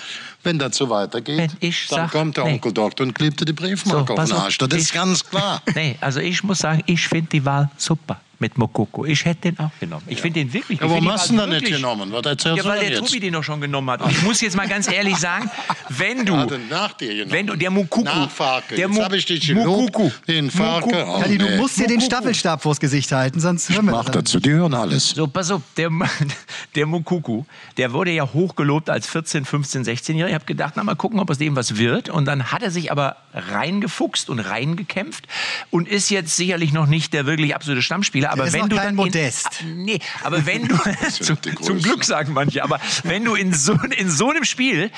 [0.45, 1.51] Wenn das so weitergeht,
[1.91, 2.53] dann kommt der nee.
[2.55, 4.39] Onkel Doktor und klebt dir die Briefmarke So, auf den.
[4.39, 4.59] Arsch.
[4.59, 5.61] Das ist ganz klar.
[5.75, 9.07] Nee, also ich muss sagen, ich finde die Wahl super mit Mokoko.
[9.07, 10.03] Ich hätte den auch genommen.
[10.09, 12.11] Ich finde den wirklich Ja, warum hast du ihn dann nicht genommen?
[12.13, 13.07] Was erzählst Ja, weil der jetzt?
[13.07, 14.03] Tobi den noch schon genommen hat.
[14.03, 15.49] Und ich muss jetzt mal ganz ehrlich sagen,
[15.89, 16.35] wenn du,
[16.69, 17.31] nach dir genommen?
[17.31, 18.75] wenn du, der Mukuku, Nach Farke.
[18.75, 19.55] der habe ich dich.
[19.55, 21.07] Mukuku, Den Farke.
[21.07, 21.57] Oh, Kalli, du nee.
[21.57, 25.11] musst dir den Staffelstab vors Gesicht halten, sonst hören wir Mach dazu, die hören alles.
[25.11, 25.91] So, pass auf, der,
[26.75, 27.45] der Mukuku,
[27.77, 30.29] der wurde ja hochgelobt als 14, 15, 16-Jähriger.
[30.29, 32.09] Ich habe gedacht, na mal gucken, ob aus dem was wird.
[32.09, 35.27] Und dann hat er sich aber reingefuchst und reingekämpft
[35.71, 38.32] und ist jetzt sicherlich noch nicht der wirklich absolute Stammspieler.
[38.33, 39.61] Aber ist wenn noch du dann Modest.
[39.61, 40.77] In, ah, nee, aber wenn du,
[41.21, 41.79] zum, die zum.
[41.81, 44.91] Glück sagen manche, aber wenn du in so, in so einem Spiel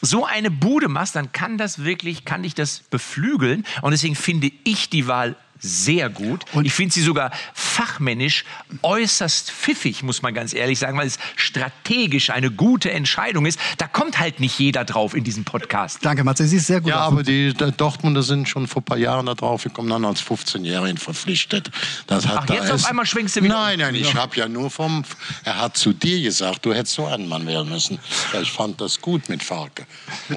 [0.00, 3.64] so eine Bude machst, dann kann das wirklich, kann dich das beflügeln.
[3.82, 6.44] Und deswegen finde ich die Wahl sehr gut.
[6.52, 8.44] Und ich finde sie sogar fachmännisch
[8.82, 13.58] äußerst pfiffig, muss man ganz ehrlich sagen, weil es strategisch eine gute Entscheidung ist.
[13.78, 15.98] Da kommt halt nicht jeder drauf in diesem Podcast.
[16.02, 16.90] Danke, Matze, sie ist sehr gut.
[16.90, 20.04] Ja, aber die die Dortmunder sind schon vor ein paar Jahren da drauf gekommen, dann
[20.04, 21.70] als 15-Jährigen verpflichtet.
[22.06, 24.36] Das hat Ach, da jetzt auf ist- einmal schwenkst du wieder Nein, nein, ich habe
[24.36, 25.04] ja nur vom...
[25.44, 27.98] Er hat zu dir gesagt, du hättest so einen Mann werden müssen.
[28.32, 29.86] Ja, ich fand das gut mit Farke.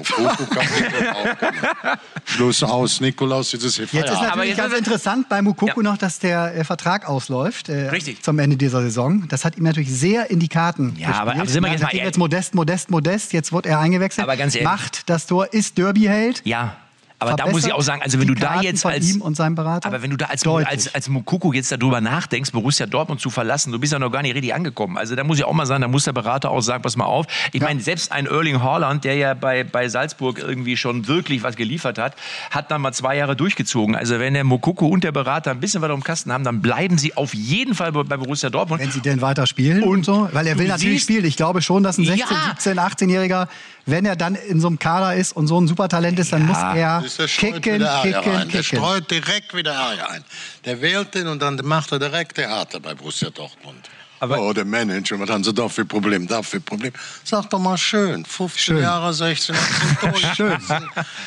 [2.24, 4.32] Schluss aus, Nikolaus, jetzt ist hier Jetzt ist Feierabend.
[4.32, 5.90] Aber natürlich jetzt ganz ist- interessant bei Mukoko Ja.
[5.90, 8.22] noch, dass der äh, Vertrag ausläuft äh, Richtig.
[8.22, 9.26] zum Ende dieser Saison.
[9.28, 11.40] Das hat ihm natürlich sehr in die Karten Ja, aber- gespielt.
[11.40, 13.32] aber sind wir jetzt mal jetzt Modest, Modest, Modest.
[13.32, 14.22] Jetzt wurde er eingewechselt.
[14.24, 14.68] Aber ganz ehrlich.
[14.68, 16.42] Macht das Tor, ist Derby-Held.
[16.44, 16.76] Ja.
[17.20, 19.54] Aber da muss ich auch sagen, also wenn du da jetzt als ihm und seinem
[19.54, 19.88] Berater.
[19.88, 20.68] Aber wenn du da als, Deutlich.
[20.68, 24.22] als, als Mukoko jetzt darüber nachdenkst, Borussia Dortmund zu verlassen, du bist ja noch gar
[24.22, 24.96] nicht richtig angekommen.
[24.96, 27.06] Also da muss ich auch mal sagen, da muss der Berater auch sagen, pass mal
[27.06, 27.26] auf.
[27.52, 31.56] Ich meine, selbst ein Erling Haaland, der ja bei, bei Salzburg irgendwie schon wirklich was
[31.56, 32.14] geliefert hat,
[32.50, 33.96] hat dann mal zwei Jahre durchgezogen.
[33.96, 36.98] Also wenn der Mukoko und der Berater ein bisschen auf dem Kasten haben, dann bleiben
[36.98, 38.80] sie auf jeden Fall bei Borussia Dortmund.
[38.80, 41.24] wenn sie denn weiter spielen und, so, weil er will natürlich spielen.
[41.24, 42.54] Ich glaube schon, dass ein 16, Ja.
[42.60, 43.48] 17, 18-Jähriger,
[43.88, 46.58] wenn er dann in so einem Kader ist und so ein Supertalent ist, dann muss
[46.58, 48.48] er kicken, kicken, rein.
[48.50, 48.62] Der kicken.
[48.62, 50.24] streut direkt wieder Eier ein.
[50.64, 53.88] Der wählt den und dann macht er direkt Theater bei Borussia Dortmund.
[54.20, 56.92] Aber- oh, der Manager, was haben sie da für Problem, da für Problem?
[57.24, 58.82] Sag doch mal schön, 15 Schön.
[58.82, 60.34] Jahre, 16, 18 durch.
[60.34, 60.58] Schön.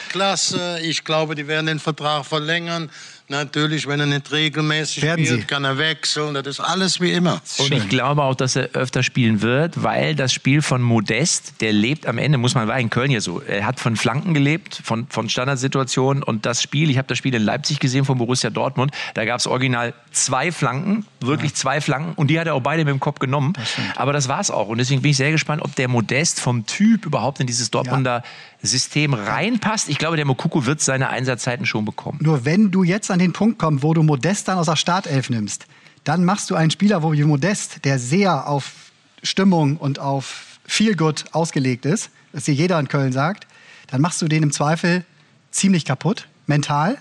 [0.09, 2.89] Klasse, ich glaube, die werden den Vertrag verlängern.
[3.32, 5.48] Natürlich, wenn er nicht regelmäßig Werden spielt, sie.
[5.48, 6.34] kann er wechseln.
[6.34, 7.42] Das ist alles wie immer.
[7.60, 11.72] Und ich glaube auch, dass er öfter spielen wird, weil das Spiel von Modest, der
[11.72, 14.82] lebt am Ende, muss man, war in Köln ja so, er hat von Flanken gelebt,
[14.84, 18.50] von, von Standardsituationen und das Spiel, ich habe das Spiel in Leipzig gesehen von Borussia
[18.50, 22.62] Dortmund, da gab es original zwei Flanken, wirklich zwei Flanken und die hat er auch
[22.62, 23.54] beide mit dem Kopf genommen.
[23.96, 26.66] Aber das war es auch und deswegen bin ich sehr gespannt, ob der Modest vom
[26.66, 28.24] Typ überhaupt in dieses Dortmunder
[28.64, 29.89] System reinpasst.
[29.89, 32.20] Ich glaube, der Mokuko wird seine Einsatzzeiten schon bekommen.
[32.22, 35.30] Nur wenn du jetzt an den Punkt kommst, wo du Modest dann aus der Startelf
[35.30, 35.66] nimmst,
[36.03, 38.91] dann machst du einen Spieler, wo wie Modest, der sehr auf
[39.24, 43.47] Stimmung und auf Feel Good ausgelegt ist, das dir jeder in Köln sagt,
[43.88, 45.05] dann machst du den im Zweifel
[45.51, 46.97] ziemlich kaputt, mental.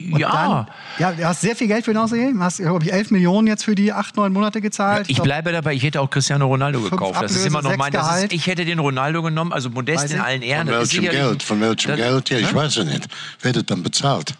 [0.00, 0.30] Und ja.
[0.30, 0.66] Dann,
[0.98, 2.40] ja, du hast sehr viel Geld für ihn ausgegeben.
[2.42, 5.06] Hast, glaube ich, 11 Millionen jetzt für die 8, 9 Monate gezahlt.
[5.08, 7.16] Ich glaub, bleibe dabei, ich hätte auch Cristiano Ronaldo gekauft.
[7.20, 7.92] Das ist Ablöse, immer noch mein.
[7.92, 8.32] Das ist, Gehalt.
[8.32, 10.22] ich hätte den Ronaldo genommen, also Modest in ich.
[10.22, 10.68] allen Ehren.
[10.68, 11.42] Von welchem Geld?
[11.42, 12.30] Von welchem das- Geld?
[12.30, 12.54] Ja, ich Hä?
[12.54, 13.08] weiß ja nicht.
[13.40, 14.34] Wer hat das dann bezahlt?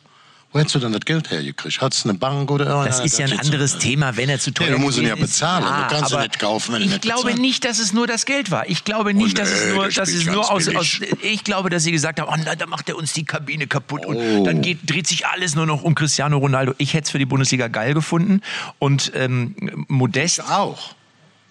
[0.51, 1.79] Wo hättest du denn das Geld hergekriegt?
[1.83, 2.97] Hat es eine Bank oder irgendeiner?
[2.97, 5.13] Das ist ja ein anderes Thema, wenn er zu teuer Ja, du musst ihn ja
[5.15, 5.21] ist.
[5.21, 5.65] bezahlen.
[5.65, 7.41] Du kannst ihn nicht kaufen, wenn er Ich nicht glaube bezahlt.
[7.43, 8.67] nicht, dass es nur das Geld war.
[8.67, 11.01] Ich glaube nicht, Oh, dass es nee, nur, dass es nur aus, aus.
[11.21, 14.03] Ich glaube, dass sie gesagt haben: Oh nein, da macht er uns die Kabine kaputt
[14.07, 14.13] Oh.
[14.13, 16.75] und dann geht, dreht sich alles nur noch um Cristiano Ronaldo.
[16.79, 18.41] Ich hätte es für die Bundesliga geil gefunden
[18.79, 19.55] und ähm,
[19.89, 20.41] Modest.
[20.51, 20.95] Auch.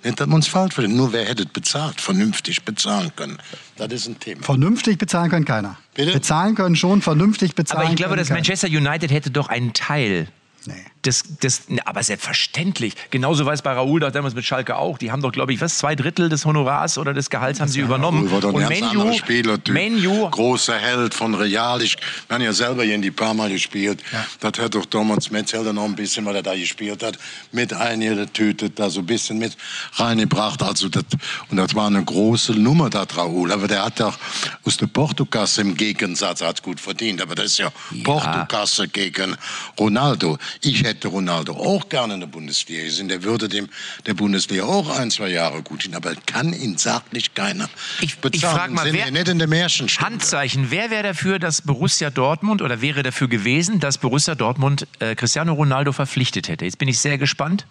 [0.04, 0.96] Nicht, dass wir uns falsch verstehen.
[0.96, 3.38] Nur wer hätte bezahlt, vernünftig bezahlen können.
[3.78, 4.44] Das ist ein Thema.
[4.44, 5.78] Vernünftig bezahlen können keiner.
[5.96, 6.14] Bitte?
[6.14, 8.30] Bezahlen können schon, vernünftig bezahlen Aber ich glaube, können dass.
[8.30, 10.28] Manchester United hätte doch einen Teil.
[10.68, 10.74] Nee.
[11.04, 12.94] Das, das, aber selbstverständlich.
[13.12, 14.98] Genauso war es bei Raoul doch damals mit Schalke auch.
[14.98, 17.80] Die haben doch, glaube ich, was, zwei Drittel des Honorars oder des Gehalts haben sie
[17.80, 18.30] übernommen.
[18.30, 19.74] War doch ein Menu, Spielertyp.
[19.74, 21.82] Menu, Großer Held von Real.
[21.82, 21.96] Ich
[22.30, 24.04] habe ja selber hier in die paar Mal gespielt.
[24.42, 27.18] Das hat doch damals Metzelder noch ein bisschen, weil er da gespielt hat,
[27.54, 29.56] mit eingetütet, da so ein bisschen mit
[29.94, 30.62] reingebracht.
[30.62, 31.06] Also das,
[31.50, 33.54] und das war eine große Nummer, das Raoul.
[33.54, 34.18] Aber der hat doch
[34.66, 37.22] aus der Portokasse im Gegensatz hat's gut verdient.
[37.22, 37.72] Aber das ist ja,
[38.04, 39.38] Portokasse gegen
[39.80, 40.38] Ronaldo.
[40.62, 43.08] Ich hätte Ronaldo auch gerne in der Bundesliga gesehen.
[43.10, 43.70] Der würde dem
[44.06, 45.94] der Bundesliga auch ein, zwei Jahre gut tun.
[45.96, 47.70] Aber kann ihn sagtlich keiner
[48.02, 48.34] Ich- bezahlen.
[48.34, 50.10] ich frag mal, Sind wer- wir nicht in der Märchenstunde.
[50.12, 50.72] Handzeichen.
[50.72, 55.54] Wer wäre dafür, dass Borussia Dortmund oder wäre dafür gewesen, dass Borussia Dortmund äh, Cristiano
[55.54, 56.66] Ronaldo verpflichtet hätte?
[56.66, 57.66] Jetzt bin ich sehr gespannt.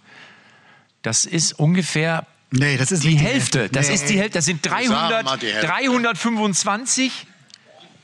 [1.02, 3.68] Das ist ungefähr Nee, das ist die nicht Hälfte.
[3.70, 3.94] Das Nee.
[3.94, 4.38] ist die Hälfte.
[4.38, 5.66] Das sind Sagen 300, mal die Hälfte.
[5.66, 7.26] 325,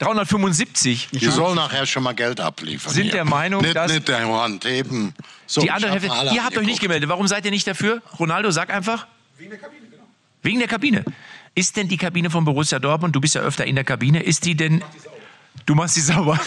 [0.05, 1.09] 375.
[1.12, 2.92] Die soll nachher schon mal Geld abliefern.
[2.92, 3.12] Sind hier.
[3.12, 5.14] der Meinung, nicht, dass- Nicht der Hand heben.
[5.46, 6.09] So, Die andere Hälfte.
[6.34, 7.09] Ihr habt euch nicht gemeldet.
[7.09, 8.03] Warum seid ihr nicht dafür?
[8.18, 9.07] Ronaldo, sag einfach.
[9.38, 10.03] Wegen der Kabine, genau.
[10.42, 11.05] Wegen der Kabine.
[11.55, 14.44] Ist denn die Kabine von Borussia Dortmund, du bist ja öfter in der Kabine, ist
[14.46, 14.82] die denn.
[15.66, 16.40] Du machst die sauber.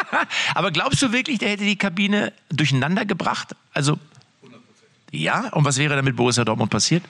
[0.54, 3.54] Aber glaubst du wirklich, der hätte die Kabine durcheinander gebracht?
[3.74, 3.98] Also.
[5.10, 5.48] Ja?
[5.48, 7.02] Und was wäre dann mit Borussia Dortmund passiert?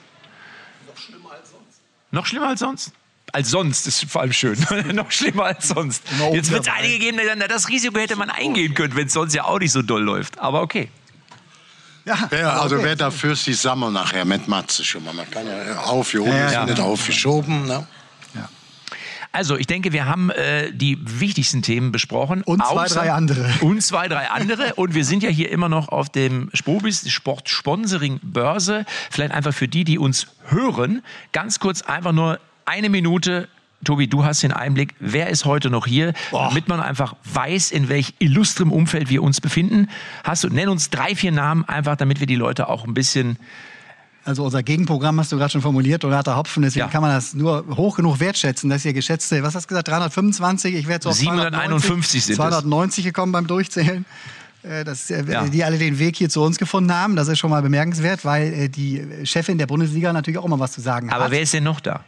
[0.87, 1.81] Noch schlimmer als sonst.
[2.11, 2.91] Noch schlimmer als sonst?
[3.33, 4.57] Als sonst ist vor allem schön.
[4.93, 6.03] Noch schlimmer als sonst.
[6.21, 8.95] Oben Jetzt wird es einige geben, die sagen, na, das Risiko hätte man eingehen können,
[8.95, 10.39] wenn es sonst ja auch nicht so doll läuft.
[10.39, 10.89] Aber okay.
[12.05, 12.85] Ja, Ja, also okay.
[12.85, 15.13] wer dafür ist, die sammeln nachher mit Matze schon mal.
[15.13, 16.65] Man kann ja aufgehoben, Ja, ja.
[16.65, 17.65] nicht aufgeschoben.
[17.65, 17.87] Ne?
[19.35, 22.43] Also, ich denke, wir haben äh, die wichtigsten Themen besprochen.
[22.43, 23.51] Und zwei, drei andere.
[23.61, 24.75] Und zwei, drei andere.
[24.75, 28.85] und wir sind ja hier immer noch auf dem Spobis Sport Sponsoring Börse.
[29.09, 33.47] Vielleicht einfach für die, die uns hören, ganz kurz einfach nur eine Minute.
[33.83, 34.95] Tobi, du hast den Einblick.
[35.01, 36.13] Wer ist heute noch hier?
[36.31, 39.89] Damit man einfach weiß, in welch illustrem Umfeld wir uns befinden.
[40.23, 43.37] Hast du, nenn uns drei, vier Namen einfach, damit wir die Leute auch ein bisschen
[44.23, 46.91] Also unser Gegenprogramm hast du gerade schon formuliert, Donata Hopfen, deswegen Ja.
[46.91, 50.75] kann man das nur hoch genug wertschätzen, dass ihr geschätzte, was hast du gesagt, 325,
[50.75, 52.37] ich werde so auf 751 sind es.
[52.37, 54.05] 290 gekommen beim Durchzählen.
[54.63, 55.43] Äh, Das, äh, Ja.
[55.45, 58.53] Die alle den Weg hier zu uns gefunden haben, das ist schon mal bemerkenswert, weil
[58.53, 61.31] äh, die Chefin der Bundesliga natürlich auch immer was zu sagen Aber hat.
[61.31, 62.05] wer ist denn noch da?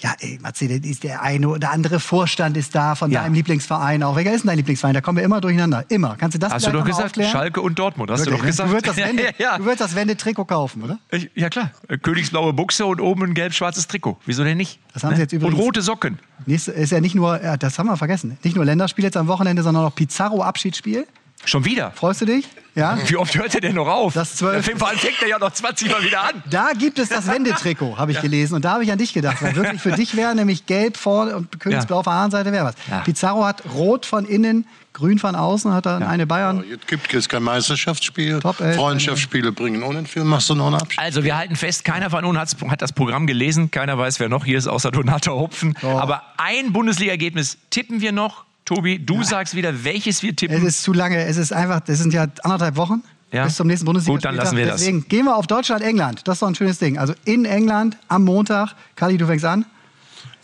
[0.00, 3.20] Ja, ey, Matze, ist der eine oder andere Vorstand ist da von Ja.
[3.22, 4.16] deinem Lieblingsverein auch.
[4.16, 4.94] Welcher ist denn dein Lieblingsverein?
[4.94, 5.84] Da kommen wir immer durcheinander.
[5.90, 6.16] Immer.
[6.18, 7.30] Kannst du das Hast du doch gesagt, aufklären?
[7.30, 8.50] Schalke und Dortmund, hast Wirklich, du doch ne?
[8.50, 8.68] gesagt.
[8.70, 9.58] Du würdest das Wende, ja, ja.
[9.58, 10.98] Du würdest das Wende-Trikot kaufen, oder?
[11.10, 14.16] Ich- Ja klar, Äh, königsblaue Buchse und oben ein gelb-schwarzes Trikot.
[14.24, 14.80] Wieso denn nicht?
[14.94, 16.18] Das haben sie jetzt und übrigens- rote Socken.
[16.46, 19.62] Nächste ist ja nicht nur, das haben wir vergessen, nicht nur Länderspiel jetzt am Wochenende,
[19.62, 21.06] sondern auch Pizarro-Abschiedsspiel.
[21.44, 21.90] Schon wieder.
[21.92, 22.46] Freust du dich?
[22.76, 22.96] Ja.
[23.06, 24.14] Wie oft hört er denn noch auf?
[24.14, 26.42] Das zwölf- Vor allem fängt er ja noch 20 Mal wieder an.
[26.48, 28.54] Da gibt es das Wendetrikot, habe ich gelesen.
[28.54, 29.42] Und da habe ich an dich gedacht.
[29.42, 32.66] Weil wirklich für dich wäre nämlich gelb vorne und Königsblau auf der anderen Seite wäre
[32.66, 32.74] was.
[32.88, 33.00] Ja.
[33.00, 36.62] Pizarro hat rot von innen, grün von außen, hat dann eine Bayern.
[36.68, 38.38] Jetzt gibt es kein Meisterschaftsspiel.
[38.38, 38.76] Top elf.
[38.76, 40.28] Freundschaftsspiele bringen ohne Film.
[40.28, 41.00] Machst du noch einen Abschied?
[41.00, 43.70] Also wir halten fest, keiner von uns hat das Programm gelesen.
[43.72, 45.74] Keiner weiß, wer noch hier ist, außer Donato Hopfen.
[45.82, 45.98] Oh.
[45.98, 48.44] Aber ein Bundesliga-Ergebnis tippen wir noch.
[48.74, 50.64] Tobi, du sagst wieder, welches wir Es tippen.
[50.66, 51.18] ist zu lange.
[51.24, 53.02] Es ist einfach, das sind ja anderthalb Wochen
[53.32, 53.44] Ja.
[53.44, 54.14] bis zum nächsten Bundesliga.
[54.14, 54.80] Gut, dann lassen wir das.
[54.80, 56.26] Deswegen gehen wir auf Deutschland-England.
[56.28, 56.96] Das ist doch ein schönes Ding.
[56.96, 58.74] Also in England am Montag.
[58.94, 59.66] Kali, du fängst an.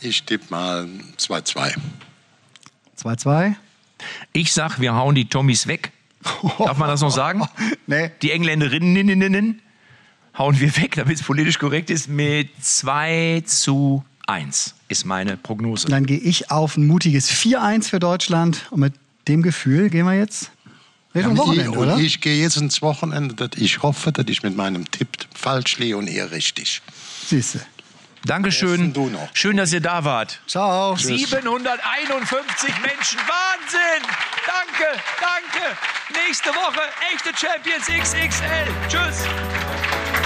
[0.01, 1.75] Ich tippe mal 2-2.
[3.01, 3.55] 2-2.
[4.33, 5.93] Ich sag, wir hauen die Tommys weg.
[6.59, 7.47] Darf man das noch sagen?
[7.87, 8.11] Nee.
[8.23, 9.63] Die Engländerinnen
[10.37, 15.89] hauen wir weg, damit es politisch korrekt ist, mit 2 zu 1 ist meine Prognose.
[15.89, 18.67] Dann gehe ich auf ein mutiges 4-1 für Deutschland.
[18.71, 18.95] Und mit
[19.29, 20.51] dem Gefühl gehen wir jetzt
[21.17, 21.95] Richtung ich, Wochenende, oder?
[21.95, 25.79] und ich gehe jetzt ins Wochenende, dass ich hoffe, dass ich mit meinem Tipp falsch
[25.79, 26.83] liege und ihr richtig.
[27.27, 27.61] Siehste.
[28.25, 28.93] Dankeschön.
[28.93, 29.29] du noch.
[29.35, 30.41] Schön, dass ihr da wart.
[30.49, 30.97] Ciao.
[30.97, 33.19] 751 Menschen.
[33.21, 34.03] Wahnsinn!
[34.45, 35.77] Danke, danke.
[36.27, 36.81] Nächste Woche
[37.15, 38.67] echte Champions XXL.
[38.89, 40.26] Tschüss.